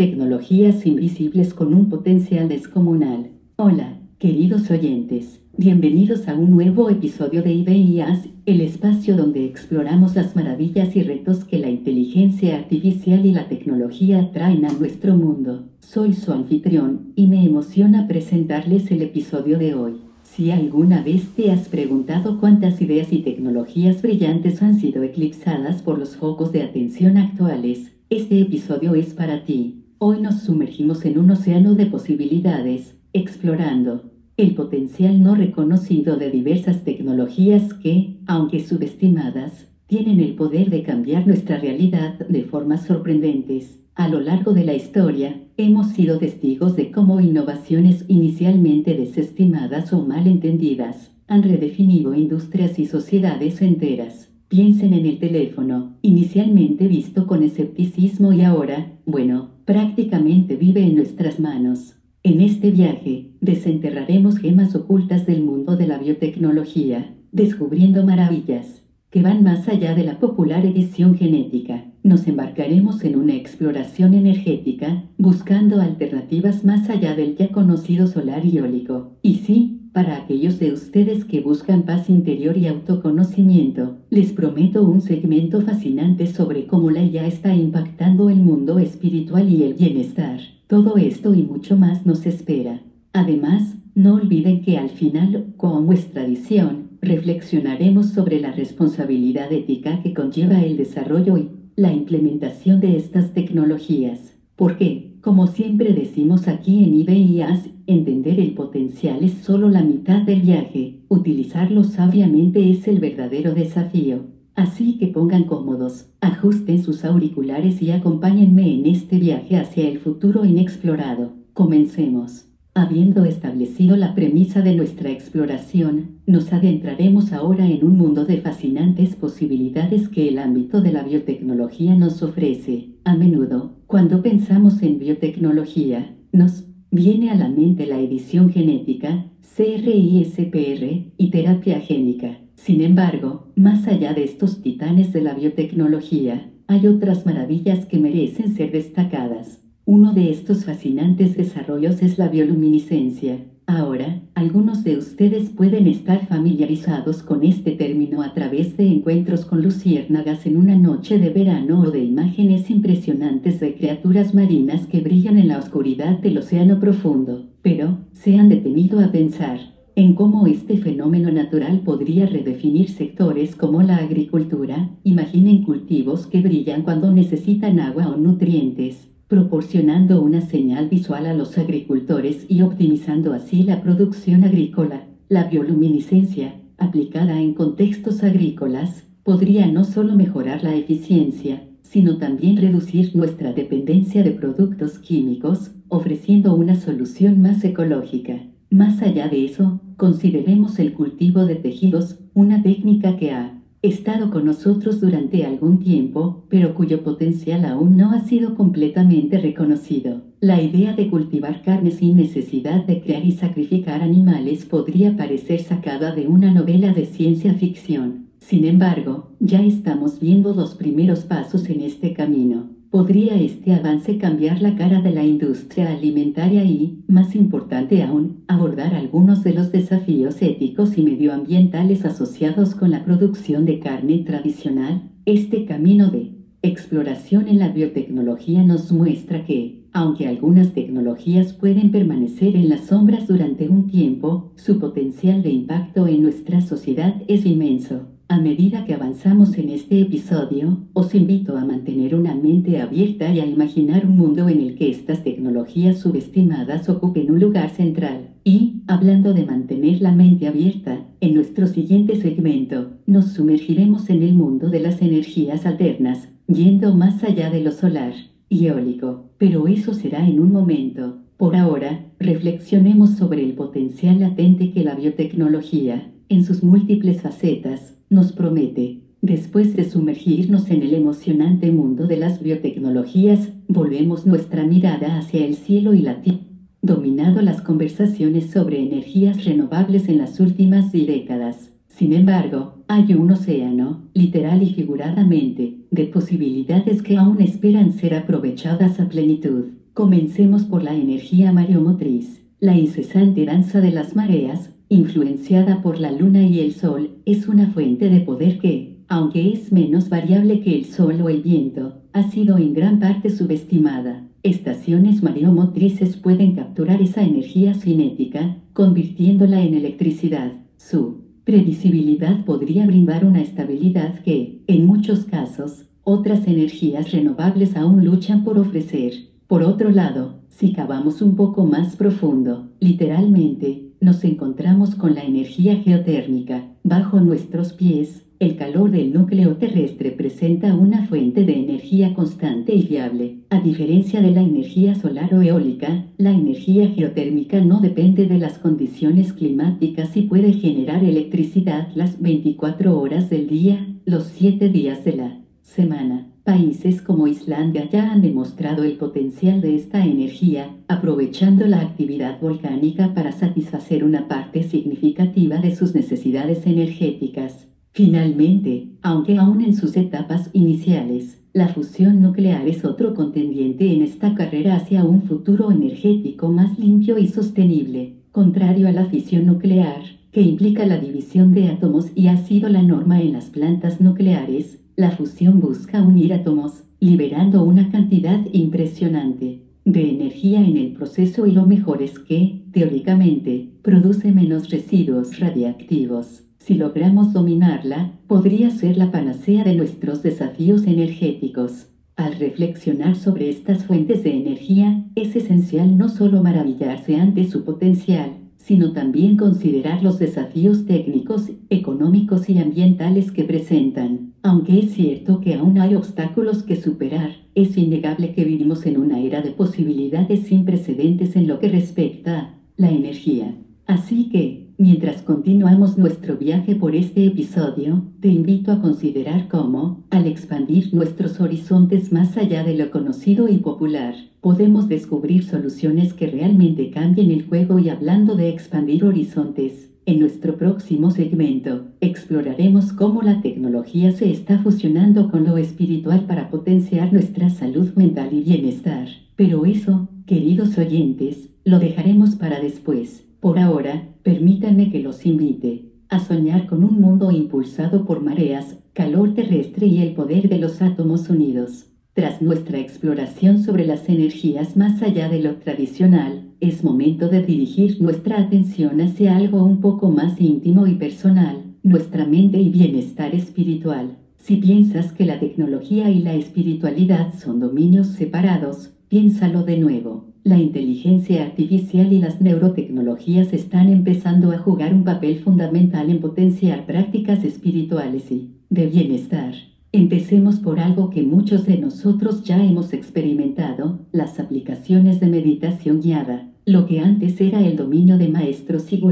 tecnologías 0.00 0.86
invisibles 0.86 1.52
con 1.52 1.74
un 1.74 1.90
potencial 1.90 2.48
descomunal. 2.48 3.32
Hola, 3.56 3.98
queridos 4.18 4.70
oyentes, 4.70 5.42
bienvenidos 5.58 6.26
a 6.26 6.32
un 6.36 6.52
nuevo 6.52 6.88
episodio 6.88 7.42
de 7.42 7.52
IBIAS, 7.52 8.30
el 8.46 8.62
espacio 8.62 9.14
donde 9.14 9.44
exploramos 9.44 10.16
las 10.16 10.34
maravillas 10.34 10.96
y 10.96 11.02
retos 11.02 11.44
que 11.44 11.58
la 11.58 11.68
inteligencia 11.68 12.56
artificial 12.56 13.26
y 13.26 13.32
la 13.32 13.48
tecnología 13.48 14.30
traen 14.32 14.64
a 14.64 14.72
nuestro 14.72 15.18
mundo. 15.18 15.68
Soy 15.80 16.14
su 16.14 16.32
anfitrión 16.32 17.12
y 17.14 17.26
me 17.26 17.44
emociona 17.44 18.08
presentarles 18.08 18.90
el 18.90 19.02
episodio 19.02 19.58
de 19.58 19.74
hoy. 19.74 19.96
Si 20.22 20.50
alguna 20.50 21.02
vez 21.02 21.28
te 21.36 21.50
has 21.50 21.68
preguntado 21.68 22.40
cuántas 22.40 22.80
ideas 22.80 23.12
y 23.12 23.18
tecnologías 23.18 24.00
brillantes 24.00 24.62
han 24.62 24.80
sido 24.80 25.02
eclipsadas 25.02 25.82
por 25.82 25.98
los 25.98 26.16
focos 26.16 26.52
de 26.52 26.62
atención 26.62 27.18
actuales, 27.18 27.92
este 28.08 28.40
episodio 28.40 28.94
es 28.94 29.14
para 29.14 29.44
ti. 29.44 29.79
Hoy 30.02 30.18
nos 30.22 30.36
sumergimos 30.40 31.04
en 31.04 31.18
un 31.18 31.30
océano 31.30 31.74
de 31.74 31.84
posibilidades, 31.84 32.98
explorando 33.12 34.10
el 34.38 34.54
potencial 34.54 35.22
no 35.22 35.34
reconocido 35.34 36.16
de 36.16 36.30
diversas 36.30 36.84
tecnologías 36.84 37.74
que, 37.74 38.16
aunque 38.26 38.60
subestimadas, 38.60 39.68
tienen 39.86 40.20
el 40.20 40.36
poder 40.36 40.70
de 40.70 40.84
cambiar 40.84 41.26
nuestra 41.26 41.58
realidad 41.58 42.18
de 42.18 42.44
formas 42.44 42.86
sorprendentes. 42.86 43.84
A 43.94 44.08
lo 44.08 44.20
largo 44.20 44.54
de 44.54 44.64
la 44.64 44.72
historia, 44.72 45.38
hemos 45.58 45.88
sido 45.88 46.16
testigos 46.16 46.76
de 46.76 46.90
cómo 46.90 47.20
innovaciones 47.20 48.06
inicialmente 48.08 48.94
desestimadas 48.94 49.92
o 49.92 50.06
mal 50.06 50.26
entendidas 50.26 51.10
han 51.28 51.42
redefinido 51.42 52.14
industrias 52.14 52.78
y 52.78 52.86
sociedades 52.86 53.60
enteras. 53.60 54.29
Piensen 54.50 54.94
en 54.94 55.06
el 55.06 55.20
teléfono, 55.20 55.96
inicialmente 56.02 56.88
visto 56.88 57.28
con 57.28 57.44
escepticismo 57.44 58.32
y 58.32 58.42
ahora, 58.42 58.98
bueno, 59.06 59.50
prácticamente 59.64 60.56
vive 60.56 60.82
en 60.82 60.96
nuestras 60.96 61.38
manos. 61.38 61.94
En 62.24 62.40
este 62.40 62.72
viaje, 62.72 63.30
desenterraremos 63.40 64.38
gemas 64.38 64.74
ocultas 64.74 65.24
del 65.24 65.44
mundo 65.44 65.76
de 65.76 65.86
la 65.86 65.98
biotecnología, 65.98 67.14
descubriendo 67.30 68.04
maravillas 68.04 68.82
que 69.10 69.22
van 69.22 69.44
más 69.44 69.68
allá 69.68 69.94
de 69.94 70.02
la 70.02 70.18
popular 70.18 70.66
edición 70.66 71.16
genética. 71.16 71.84
Nos 72.02 72.26
embarcaremos 72.26 73.04
en 73.04 73.16
una 73.16 73.34
exploración 73.34 74.14
energética, 74.14 75.04
buscando 75.16 75.80
alternativas 75.80 76.64
más 76.64 76.90
allá 76.90 77.14
del 77.14 77.36
ya 77.36 77.50
conocido 77.50 78.08
solar 78.08 78.44
y 78.44 78.58
eólico. 78.58 79.16
Y 79.22 79.36
sí, 79.36 79.79
para 79.92 80.16
aquellos 80.16 80.58
de 80.58 80.72
ustedes 80.72 81.24
que 81.24 81.40
buscan 81.40 81.82
paz 81.82 82.08
interior 82.08 82.56
y 82.56 82.68
autoconocimiento, 82.68 83.98
les 84.08 84.32
prometo 84.32 84.84
un 84.84 85.00
segmento 85.00 85.60
fascinante 85.62 86.26
sobre 86.28 86.66
cómo 86.66 86.90
la 86.90 87.02
IA 87.02 87.26
está 87.26 87.54
impactando 87.54 88.30
el 88.30 88.36
mundo 88.36 88.78
espiritual 88.78 89.48
y 89.48 89.64
el 89.64 89.74
bienestar. 89.74 90.40
Todo 90.68 90.96
esto 90.96 91.34
y 91.34 91.42
mucho 91.42 91.76
más 91.76 92.06
nos 92.06 92.24
espera. 92.26 92.82
Además, 93.12 93.74
no 93.96 94.14
olviden 94.14 94.62
que 94.62 94.78
al 94.78 94.90
final, 94.90 95.54
como 95.56 95.92
es 95.92 96.12
tradición, 96.12 96.90
reflexionaremos 97.02 98.10
sobre 98.10 98.40
la 98.40 98.52
responsabilidad 98.52 99.52
ética 99.52 100.02
que 100.02 100.14
conlleva 100.14 100.62
el 100.62 100.76
desarrollo 100.76 101.36
y 101.36 101.50
la 101.74 101.92
implementación 101.92 102.78
de 102.78 102.96
estas 102.96 103.34
tecnologías. 103.34 104.36
¿Por 104.54 104.76
qué? 104.76 105.09
Como 105.20 105.48
siempre 105.48 105.92
decimos 105.92 106.48
aquí 106.48 106.82
en 106.82 106.94
IBIAS, 106.94 107.68
entender 107.86 108.40
el 108.40 108.54
potencial 108.54 109.22
es 109.22 109.34
solo 109.34 109.68
la 109.68 109.82
mitad 109.82 110.22
del 110.22 110.40
viaje, 110.40 111.00
utilizarlo 111.08 111.84
sabiamente 111.84 112.70
es 112.70 112.88
el 112.88 113.00
verdadero 113.00 113.52
desafío. 113.52 114.20
Así 114.54 114.96
que 114.96 115.08
pongan 115.08 115.44
cómodos, 115.44 116.06
ajusten 116.22 116.82
sus 116.82 117.04
auriculares 117.04 117.82
y 117.82 117.90
acompáñenme 117.90 118.74
en 118.74 118.86
este 118.86 119.18
viaje 119.18 119.58
hacia 119.58 119.86
el 119.86 119.98
futuro 119.98 120.46
inexplorado. 120.46 121.32
Comencemos. 121.52 122.49
Habiendo 122.72 123.24
establecido 123.24 123.96
la 123.96 124.14
premisa 124.14 124.62
de 124.62 124.76
nuestra 124.76 125.10
exploración, 125.10 126.20
nos 126.26 126.52
adentraremos 126.52 127.32
ahora 127.32 127.66
en 127.66 127.84
un 127.84 127.98
mundo 127.98 128.24
de 128.24 128.40
fascinantes 128.40 129.16
posibilidades 129.16 130.08
que 130.08 130.28
el 130.28 130.38
ámbito 130.38 130.80
de 130.80 130.92
la 130.92 131.02
biotecnología 131.02 131.96
nos 131.96 132.22
ofrece. 132.22 132.90
A 133.02 133.16
menudo, 133.16 133.76
cuando 133.86 134.22
pensamos 134.22 134.82
en 134.82 135.00
biotecnología, 135.00 136.14
nos 136.32 136.64
viene 136.92 137.30
a 137.30 137.34
la 137.34 137.48
mente 137.48 137.86
la 137.86 137.98
edición 137.98 138.50
genética, 138.50 139.26
CRISPR 139.56 141.12
y 141.16 141.30
terapia 141.30 141.80
génica. 141.80 142.38
Sin 142.54 142.82
embargo, 142.82 143.48
más 143.56 143.88
allá 143.88 144.14
de 144.14 144.22
estos 144.22 144.62
titanes 144.62 145.12
de 145.12 145.22
la 145.22 145.34
biotecnología, 145.34 146.52
hay 146.68 146.86
otras 146.86 147.26
maravillas 147.26 147.84
que 147.86 147.98
merecen 147.98 148.54
ser 148.54 148.70
destacadas. 148.70 149.60
Uno 149.92 150.12
de 150.12 150.30
estos 150.30 150.66
fascinantes 150.66 151.36
desarrollos 151.36 152.00
es 152.00 152.16
la 152.16 152.28
bioluminiscencia. 152.28 153.40
Ahora, 153.66 154.22
algunos 154.36 154.84
de 154.84 154.96
ustedes 154.96 155.50
pueden 155.50 155.88
estar 155.88 156.28
familiarizados 156.28 157.24
con 157.24 157.42
este 157.42 157.72
término 157.72 158.22
a 158.22 158.32
través 158.32 158.76
de 158.76 158.86
encuentros 158.86 159.44
con 159.44 159.62
luciérnagas 159.62 160.46
en 160.46 160.58
una 160.58 160.76
noche 160.76 161.18
de 161.18 161.30
verano 161.30 161.80
o 161.80 161.90
de 161.90 162.04
imágenes 162.04 162.70
impresionantes 162.70 163.58
de 163.58 163.74
criaturas 163.74 164.32
marinas 164.32 164.86
que 164.86 165.00
brillan 165.00 165.38
en 165.38 165.48
la 165.48 165.58
oscuridad 165.58 166.20
del 166.20 166.38
océano 166.38 166.78
profundo. 166.78 167.50
Pero, 167.60 167.98
¿se 168.12 168.38
han 168.38 168.48
detenido 168.48 169.00
a 169.00 169.10
pensar 169.10 169.58
en 169.96 170.14
cómo 170.14 170.46
este 170.46 170.76
fenómeno 170.76 171.32
natural 171.32 171.80
podría 171.80 172.26
redefinir 172.26 172.90
sectores 172.90 173.56
como 173.56 173.82
la 173.82 173.96
agricultura? 173.96 174.90
Imaginen 175.02 175.64
cultivos 175.64 176.28
que 176.28 176.42
brillan 176.42 176.82
cuando 176.82 177.12
necesitan 177.12 177.80
agua 177.80 178.06
o 178.06 178.16
nutrientes 178.16 179.10
proporcionando 179.30 180.20
una 180.20 180.40
señal 180.40 180.88
visual 180.88 181.24
a 181.24 181.34
los 181.34 181.56
agricultores 181.56 182.46
y 182.48 182.62
optimizando 182.62 183.32
así 183.32 183.62
la 183.62 183.80
producción 183.80 184.42
agrícola. 184.42 185.06
La 185.28 185.44
bioluminiscencia, 185.44 186.56
aplicada 186.78 187.40
en 187.40 187.54
contextos 187.54 188.24
agrícolas, 188.24 189.04
podría 189.22 189.68
no 189.68 189.84
solo 189.84 190.16
mejorar 190.16 190.64
la 190.64 190.74
eficiencia, 190.74 191.62
sino 191.80 192.18
también 192.18 192.56
reducir 192.56 193.14
nuestra 193.14 193.52
dependencia 193.52 194.24
de 194.24 194.32
productos 194.32 194.98
químicos, 194.98 195.70
ofreciendo 195.86 196.56
una 196.56 196.74
solución 196.74 197.40
más 197.40 197.62
ecológica. 197.62 198.48
Más 198.68 199.00
allá 199.00 199.28
de 199.28 199.44
eso, 199.44 199.80
consideremos 199.96 200.80
el 200.80 200.92
cultivo 200.92 201.44
de 201.46 201.54
tejidos, 201.54 202.18
una 202.34 202.64
técnica 202.64 203.16
que 203.16 203.30
ha 203.30 203.59
estado 203.82 204.30
con 204.30 204.44
nosotros 204.44 205.00
durante 205.00 205.44
algún 205.44 205.78
tiempo, 205.78 206.44
pero 206.48 206.74
cuyo 206.74 207.02
potencial 207.02 207.64
aún 207.64 207.96
no 207.96 208.12
ha 208.12 208.20
sido 208.20 208.54
completamente 208.54 209.38
reconocido. 209.38 210.22
La 210.40 210.60
idea 210.60 210.94
de 210.94 211.08
cultivar 211.08 211.62
carne 211.62 211.90
sin 211.90 212.16
necesidad 212.16 212.84
de 212.84 213.00
crear 213.00 213.24
y 213.24 213.32
sacrificar 213.32 214.02
animales 214.02 214.66
podría 214.66 215.16
parecer 215.16 215.60
sacada 215.60 216.14
de 216.14 216.28
una 216.28 216.52
novela 216.52 216.92
de 216.92 217.06
ciencia 217.06 217.54
ficción. 217.54 218.30
Sin 218.38 218.64
embargo, 218.64 219.32
ya 219.38 219.62
estamos 219.62 220.20
viendo 220.20 220.54
los 220.54 220.74
primeros 220.74 221.20
pasos 221.20 221.68
en 221.68 221.82
este 221.82 222.12
camino. 222.12 222.79
¿Podría 222.90 223.36
este 223.40 223.72
avance 223.72 224.18
cambiar 224.18 224.60
la 224.60 224.74
cara 224.74 225.00
de 225.00 225.12
la 225.12 225.24
industria 225.24 225.92
alimentaria 225.92 226.64
y, 226.64 227.04
más 227.06 227.36
importante 227.36 228.02
aún, 228.02 228.42
abordar 228.48 228.96
algunos 228.96 229.44
de 229.44 229.54
los 229.54 229.70
desafíos 229.70 230.42
éticos 230.42 230.98
y 230.98 231.02
medioambientales 231.02 232.04
asociados 232.04 232.74
con 232.74 232.90
la 232.90 233.04
producción 233.04 233.64
de 233.64 233.78
carne 233.78 234.24
tradicional? 234.26 235.12
Este 235.24 235.66
camino 235.66 236.10
de 236.10 236.32
exploración 236.62 237.46
en 237.46 237.60
la 237.60 237.68
biotecnología 237.68 238.64
nos 238.64 238.90
muestra 238.90 239.44
que, 239.44 239.84
aunque 239.92 240.26
algunas 240.26 240.72
tecnologías 240.72 241.52
pueden 241.52 241.92
permanecer 241.92 242.56
en 242.56 242.68
las 242.68 242.86
sombras 242.86 243.28
durante 243.28 243.68
un 243.68 243.86
tiempo, 243.86 244.52
su 244.56 244.80
potencial 244.80 245.44
de 245.44 245.50
impacto 245.50 246.08
en 246.08 246.22
nuestra 246.22 246.60
sociedad 246.60 247.14
es 247.28 247.46
inmenso. 247.46 248.08
A 248.30 248.38
medida 248.38 248.84
que 248.84 248.94
avanzamos 248.94 249.58
en 249.58 249.70
este 249.70 250.00
episodio, 250.00 250.86
os 250.92 251.16
invito 251.16 251.58
a 251.58 251.64
mantener 251.64 252.14
una 252.14 252.32
mente 252.32 252.80
abierta 252.80 253.34
y 253.34 253.40
a 253.40 253.44
imaginar 253.44 254.06
un 254.06 254.16
mundo 254.16 254.48
en 254.48 254.60
el 254.60 254.76
que 254.76 254.88
estas 254.88 255.24
tecnologías 255.24 255.98
subestimadas 255.98 256.88
ocupen 256.88 257.32
un 257.32 257.40
lugar 257.40 257.70
central. 257.70 258.28
Y, 258.44 258.84
hablando 258.86 259.34
de 259.34 259.44
mantener 259.44 260.00
la 260.00 260.12
mente 260.12 260.46
abierta, 260.46 261.08
en 261.20 261.34
nuestro 261.34 261.66
siguiente 261.66 262.14
segmento, 262.20 262.92
nos 263.04 263.32
sumergiremos 263.32 264.08
en 264.10 264.22
el 264.22 264.34
mundo 264.34 264.70
de 264.70 264.78
las 264.78 265.02
energías 265.02 265.66
alternas, 265.66 266.28
yendo 266.46 266.94
más 266.94 267.24
allá 267.24 267.50
de 267.50 267.64
lo 267.64 267.72
solar 267.72 268.12
y 268.48 268.66
eólico. 268.66 269.32
Pero 269.38 269.66
eso 269.66 269.92
será 269.92 270.24
en 270.24 270.38
un 270.38 270.52
momento. 270.52 271.18
Por 271.36 271.56
ahora, 271.56 272.06
reflexionemos 272.20 273.16
sobre 273.16 273.42
el 273.42 273.54
potencial 273.54 274.20
latente 274.20 274.70
que 274.70 274.84
la 274.84 274.94
biotecnología, 274.94 276.12
en 276.30 276.44
sus 276.44 276.62
múltiples 276.62 277.20
facetas, 277.20 277.98
nos 278.08 278.32
promete. 278.32 279.00
Después 279.20 279.76
de 279.76 279.84
sumergirnos 279.84 280.70
en 280.70 280.82
el 280.82 280.94
emocionante 280.94 281.70
mundo 281.70 282.06
de 282.06 282.16
las 282.16 282.42
biotecnologías, 282.42 283.50
volvemos 283.68 284.24
nuestra 284.24 284.64
mirada 284.64 285.18
hacia 285.18 285.44
el 285.44 285.56
cielo 285.56 285.92
y 285.92 286.00
la 286.00 286.22
tierra, 286.22 286.40
dominado 286.80 287.42
las 287.42 287.60
conversaciones 287.60 288.50
sobre 288.50 288.80
energías 288.80 289.44
renovables 289.44 290.08
en 290.08 290.18
las 290.18 290.40
últimas 290.40 290.92
décadas. 290.92 291.72
Sin 291.88 292.14
embargo, 292.14 292.84
hay 292.88 293.12
un 293.12 293.30
océano, 293.32 294.08
literal 294.14 294.62
y 294.62 294.72
figuradamente, 294.72 295.80
de 295.90 296.04
posibilidades 296.04 297.02
que 297.02 297.18
aún 297.18 297.42
esperan 297.42 297.92
ser 297.92 298.14
aprovechadas 298.14 299.00
a 299.00 299.08
plenitud. 299.08 299.66
Comencemos 299.92 300.62
por 300.64 300.82
la 300.82 300.94
energía 300.94 301.52
mareomotriz. 301.52 302.40
La 302.58 302.76
incesante 302.76 303.44
danza 303.44 303.80
de 303.80 303.90
las 303.90 304.16
mareas, 304.16 304.70
influenciada 304.90 305.82
por 305.82 306.00
la 306.00 306.10
luna 306.10 306.42
y 306.42 306.60
el 306.60 306.74
sol, 306.74 307.12
es 307.24 307.48
una 307.48 307.70
fuente 307.70 308.10
de 308.10 308.20
poder 308.20 308.58
que, 308.58 308.98
aunque 309.08 309.52
es 309.52 309.72
menos 309.72 310.08
variable 310.08 310.60
que 310.60 310.74
el 310.74 310.84
sol 310.84 311.20
o 311.22 311.28
el 311.28 311.42
viento, 311.42 312.02
ha 312.12 312.28
sido 312.28 312.58
en 312.58 312.74
gran 312.74 312.98
parte 312.98 313.30
subestimada. 313.30 314.26
Estaciones 314.42 315.22
mareomotrices 315.22 316.16
pueden 316.16 316.56
capturar 316.56 317.00
esa 317.00 317.22
energía 317.22 317.74
cinética, 317.74 318.56
convirtiéndola 318.72 319.62
en 319.62 319.74
electricidad. 319.74 320.52
Su 320.76 321.20
previsibilidad 321.44 322.44
podría 322.44 322.84
brindar 322.84 323.24
una 323.24 323.42
estabilidad 323.42 324.18
que, 324.20 324.62
en 324.66 324.86
muchos 324.86 325.24
casos, 325.24 325.86
otras 326.02 326.48
energías 326.48 327.12
renovables 327.12 327.76
aún 327.76 328.04
luchan 328.04 328.42
por 328.42 328.58
ofrecer. 328.58 329.29
Por 329.50 329.64
otro 329.64 329.90
lado, 329.90 330.44
si 330.48 330.72
cavamos 330.72 331.20
un 331.20 331.34
poco 331.34 331.66
más 331.66 331.96
profundo, 331.96 332.70
literalmente, 332.78 333.88
nos 334.00 334.22
encontramos 334.22 334.94
con 334.94 335.16
la 335.16 335.24
energía 335.24 335.74
geotérmica. 335.74 336.68
Bajo 336.84 337.18
nuestros 337.18 337.72
pies, 337.72 338.30
el 338.38 338.54
calor 338.54 338.92
del 338.92 339.12
núcleo 339.12 339.56
terrestre 339.56 340.12
presenta 340.12 340.72
una 340.76 341.08
fuente 341.08 341.44
de 341.44 341.58
energía 341.58 342.14
constante 342.14 342.76
y 342.76 342.82
fiable. 342.82 343.38
A 343.50 343.58
diferencia 343.58 344.22
de 344.22 344.30
la 344.30 344.42
energía 344.42 344.94
solar 344.94 345.34
o 345.34 345.42
eólica, 345.42 346.06
la 346.16 346.30
energía 346.30 346.88
geotérmica 346.88 347.60
no 347.60 347.80
depende 347.80 348.26
de 348.26 348.38
las 348.38 348.56
condiciones 348.60 349.32
climáticas 349.32 350.16
y 350.16 350.22
puede 350.22 350.52
generar 350.52 351.02
electricidad 351.02 351.88
las 351.96 352.22
24 352.22 352.96
horas 352.96 353.28
del 353.30 353.48
día, 353.48 353.84
los 354.04 354.26
7 354.26 354.68
días 354.68 355.04
de 355.04 355.16
la 355.16 355.40
semana. 355.60 356.29
Países 356.44 357.02
como 357.02 357.26
Islandia 357.26 357.88
ya 357.90 358.10
han 358.10 358.22
demostrado 358.22 358.82
el 358.84 358.96
potencial 358.96 359.60
de 359.60 359.76
esta 359.76 360.06
energía, 360.06 360.74
aprovechando 360.88 361.66
la 361.66 361.80
actividad 361.80 362.40
volcánica 362.40 363.12
para 363.12 363.32
satisfacer 363.32 364.04
una 364.04 364.26
parte 364.26 364.62
significativa 364.62 365.58
de 365.58 365.76
sus 365.76 365.94
necesidades 365.94 366.66
energéticas. 366.66 367.68
Finalmente, 367.92 368.88
aunque 369.02 369.36
aún 369.36 369.60
en 369.60 369.76
sus 369.76 369.96
etapas 369.96 370.48
iniciales, 370.54 371.42
la 371.52 371.68
fusión 371.68 372.22
nuclear 372.22 372.66
es 372.68 372.84
otro 372.84 373.14
contendiente 373.14 373.92
en 373.92 374.02
esta 374.02 374.34
carrera 374.34 374.76
hacia 374.76 375.04
un 375.04 375.22
futuro 375.22 375.70
energético 375.70 376.48
más 376.48 376.78
limpio 376.78 377.18
y 377.18 377.28
sostenible, 377.28 378.14
contrario 378.30 378.88
a 378.88 378.92
la 378.92 379.06
fisión 379.06 379.44
nuclear, 379.46 380.02
que 380.30 380.40
implica 380.40 380.86
la 380.86 380.98
división 380.98 381.52
de 381.52 381.68
átomos 381.68 382.12
y 382.14 382.28
ha 382.28 382.36
sido 382.36 382.68
la 382.68 382.82
norma 382.82 383.20
en 383.20 383.32
las 383.32 383.46
plantas 383.46 384.00
nucleares, 384.00 384.78
la 385.00 385.10
fusión 385.10 385.60
busca 385.60 386.02
unir 386.02 386.34
átomos, 386.34 386.84
liberando 387.00 387.64
una 387.64 387.90
cantidad 387.90 388.38
impresionante 388.52 389.62
de 389.86 390.10
energía 390.10 390.60
en 390.60 390.76
el 390.76 390.92
proceso 390.92 391.46
y 391.46 391.52
lo 391.52 391.64
mejor 391.64 392.02
es 392.02 392.18
que, 392.18 392.66
teóricamente, 392.72 393.70
produce 393.80 394.30
menos 394.30 394.68
residuos 394.68 395.40
radiactivos. 395.40 396.44
Si 396.58 396.74
logramos 396.74 397.32
dominarla, 397.32 398.12
podría 398.26 398.68
ser 398.70 398.98
la 398.98 399.10
panacea 399.10 399.64
de 399.64 399.74
nuestros 399.74 400.22
desafíos 400.22 400.86
energéticos. 400.86 401.86
Al 402.16 402.34
reflexionar 402.34 403.16
sobre 403.16 403.48
estas 403.48 403.86
fuentes 403.86 404.22
de 404.22 404.36
energía, 404.36 405.06
es 405.14 405.34
esencial 405.34 405.96
no 405.96 406.10
solo 406.10 406.42
maravillarse 406.42 407.16
ante 407.16 407.44
su 407.44 407.64
potencial, 407.64 408.32
sino 408.64 408.92
también 408.92 409.36
considerar 409.36 410.02
los 410.02 410.18
desafíos 410.18 410.84
técnicos, 410.86 411.50
económicos 411.70 412.48
y 412.48 412.58
ambientales 412.58 413.32
que 413.32 413.44
presentan. 413.44 414.34
Aunque 414.42 414.78
es 414.78 414.92
cierto 414.92 415.40
que 415.40 415.54
aún 415.54 415.78
hay 415.78 415.94
obstáculos 415.94 416.62
que 416.62 416.76
superar, 416.76 417.30
es 417.54 417.76
innegable 417.76 418.32
que 418.32 418.44
vivimos 418.44 418.86
en 418.86 418.98
una 418.98 419.18
era 419.20 419.42
de 419.42 419.50
posibilidades 419.50 420.46
sin 420.46 420.64
precedentes 420.64 421.36
en 421.36 421.48
lo 421.48 421.58
que 421.58 421.68
respecta 421.68 422.54
la 422.76 422.90
energía. 422.90 423.56
Así 423.86 424.28
que, 424.28 424.68
mientras 424.78 425.22
continuamos 425.22 425.98
nuestro 425.98 426.36
viaje 426.36 426.76
por 426.76 426.94
este 426.94 427.26
episodio, 427.26 428.04
te 428.20 428.28
invito 428.28 428.72
a 428.72 428.80
considerar 428.80 429.48
cómo, 429.48 430.04
al 430.10 430.26
expandir 430.26 430.94
nuestros 430.94 431.40
horizontes 431.40 432.12
más 432.12 432.36
allá 432.36 432.62
de 432.62 432.76
lo 432.76 432.90
conocido 432.90 433.48
y 433.48 433.58
popular, 433.58 434.14
podemos 434.40 434.88
descubrir 434.88 435.44
soluciones 435.44 436.14
que 436.14 436.26
realmente 436.26 436.90
cambien 436.90 437.30
el 437.30 437.46
juego 437.46 437.78
y 437.78 437.88
hablando 437.88 438.36
de 438.36 438.48
expandir 438.48 439.04
horizontes, 439.04 439.90
en 440.06 440.18
nuestro 440.18 440.56
próximo 440.56 441.10
segmento, 441.10 441.88
exploraremos 442.00 442.92
cómo 442.92 443.22
la 443.22 443.42
tecnología 443.42 444.12
se 444.12 444.30
está 444.30 444.58
fusionando 444.58 445.30
con 445.30 445.44
lo 445.44 445.58
espiritual 445.58 446.24
para 446.26 446.50
potenciar 446.50 447.12
nuestra 447.12 447.50
salud 447.50 447.94
mental 447.94 448.30
y 448.32 448.40
bienestar. 448.40 449.08
Pero 449.36 449.66
eso, 449.66 450.08
queridos 450.26 450.78
oyentes, 450.78 451.50
lo 451.64 451.78
dejaremos 451.78 452.34
para 452.34 452.60
después. 452.60 453.26
Por 453.40 453.58
ahora, 453.58 454.08
permítanme 454.22 454.90
que 454.90 455.00
los 455.00 455.26
invite 455.26 455.90
a 456.08 456.18
soñar 456.18 456.66
con 456.66 456.82
un 456.82 457.00
mundo 457.00 457.30
impulsado 457.30 458.04
por 458.04 458.20
mareas, 458.20 458.78
calor 458.94 459.34
terrestre 459.34 459.86
y 459.86 459.98
el 460.02 460.14
poder 460.14 460.48
de 460.48 460.58
los 460.58 460.82
átomos 460.82 461.30
unidos. 461.30 461.89
Tras 462.12 462.42
nuestra 462.42 462.78
exploración 462.78 463.62
sobre 463.62 463.86
las 463.86 464.08
energías 464.08 464.76
más 464.76 465.00
allá 465.00 465.28
de 465.28 465.38
lo 465.38 465.56
tradicional, 465.56 466.50
es 466.58 466.82
momento 466.82 467.28
de 467.28 467.42
dirigir 467.42 468.02
nuestra 468.02 468.40
atención 468.40 469.00
hacia 469.00 469.36
algo 469.36 469.62
un 469.62 469.80
poco 469.80 470.10
más 470.10 470.40
íntimo 470.40 470.88
y 470.88 470.96
personal, 470.96 471.62
nuestra 471.84 472.26
mente 472.26 472.58
y 472.58 472.68
bienestar 472.68 473.32
espiritual. 473.34 474.18
Si 474.36 474.56
piensas 474.56 475.12
que 475.12 475.24
la 475.24 475.38
tecnología 475.38 476.10
y 476.10 476.18
la 476.18 476.34
espiritualidad 476.34 477.32
son 477.34 477.60
dominios 477.60 478.08
separados, 478.08 478.90
piénsalo 479.08 479.62
de 479.62 479.78
nuevo. 479.78 480.24
La 480.42 480.58
inteligencia 480.58 481.44
artificial 481.44 482.12
y 482.12 482.18
las 482.18 482.40
neurotecnologías 482.40 483.52
están 483.52 483.88
empezando 483.88 484.50
a 484.50 484.58
jugar 484.58 484.94
un 484.94 485.04
papel 485.04 485.38
fundamental 485.38 486.10
en 486.10 486.20
potenciar 486.20 486.86
prácticas 486.86 487.44
espirituales 487.44 488.32
y 488.32 488.56
de 488.68 488.86
bienestar. 488.86 489.54
Empecemos 489.92 490.60
por 490.60 490.78
algo 490.78 491.10
que 491.10 491.22
muchos 491.22 491.66
de 491.66 491.76
nosotros 491.76 492.44
ya 492.44 492.64
hemos 492.64 492.92
experimentado, 492.92 494.06
las 494.12 494.38
aplicaciones 494.38 495.18
de 495.18 495.26
meditación 495.26 496.00
guiada. 496.00 496.48
Lo 496.64 496.86
que 496.86 497.00
antes 497.00 497.40
era 497.40 497.66
el 497.66 497.76
dominio 497.76 498.16
de 498.16 498.28
maestros 498.28 498.92
y 498.92 499.02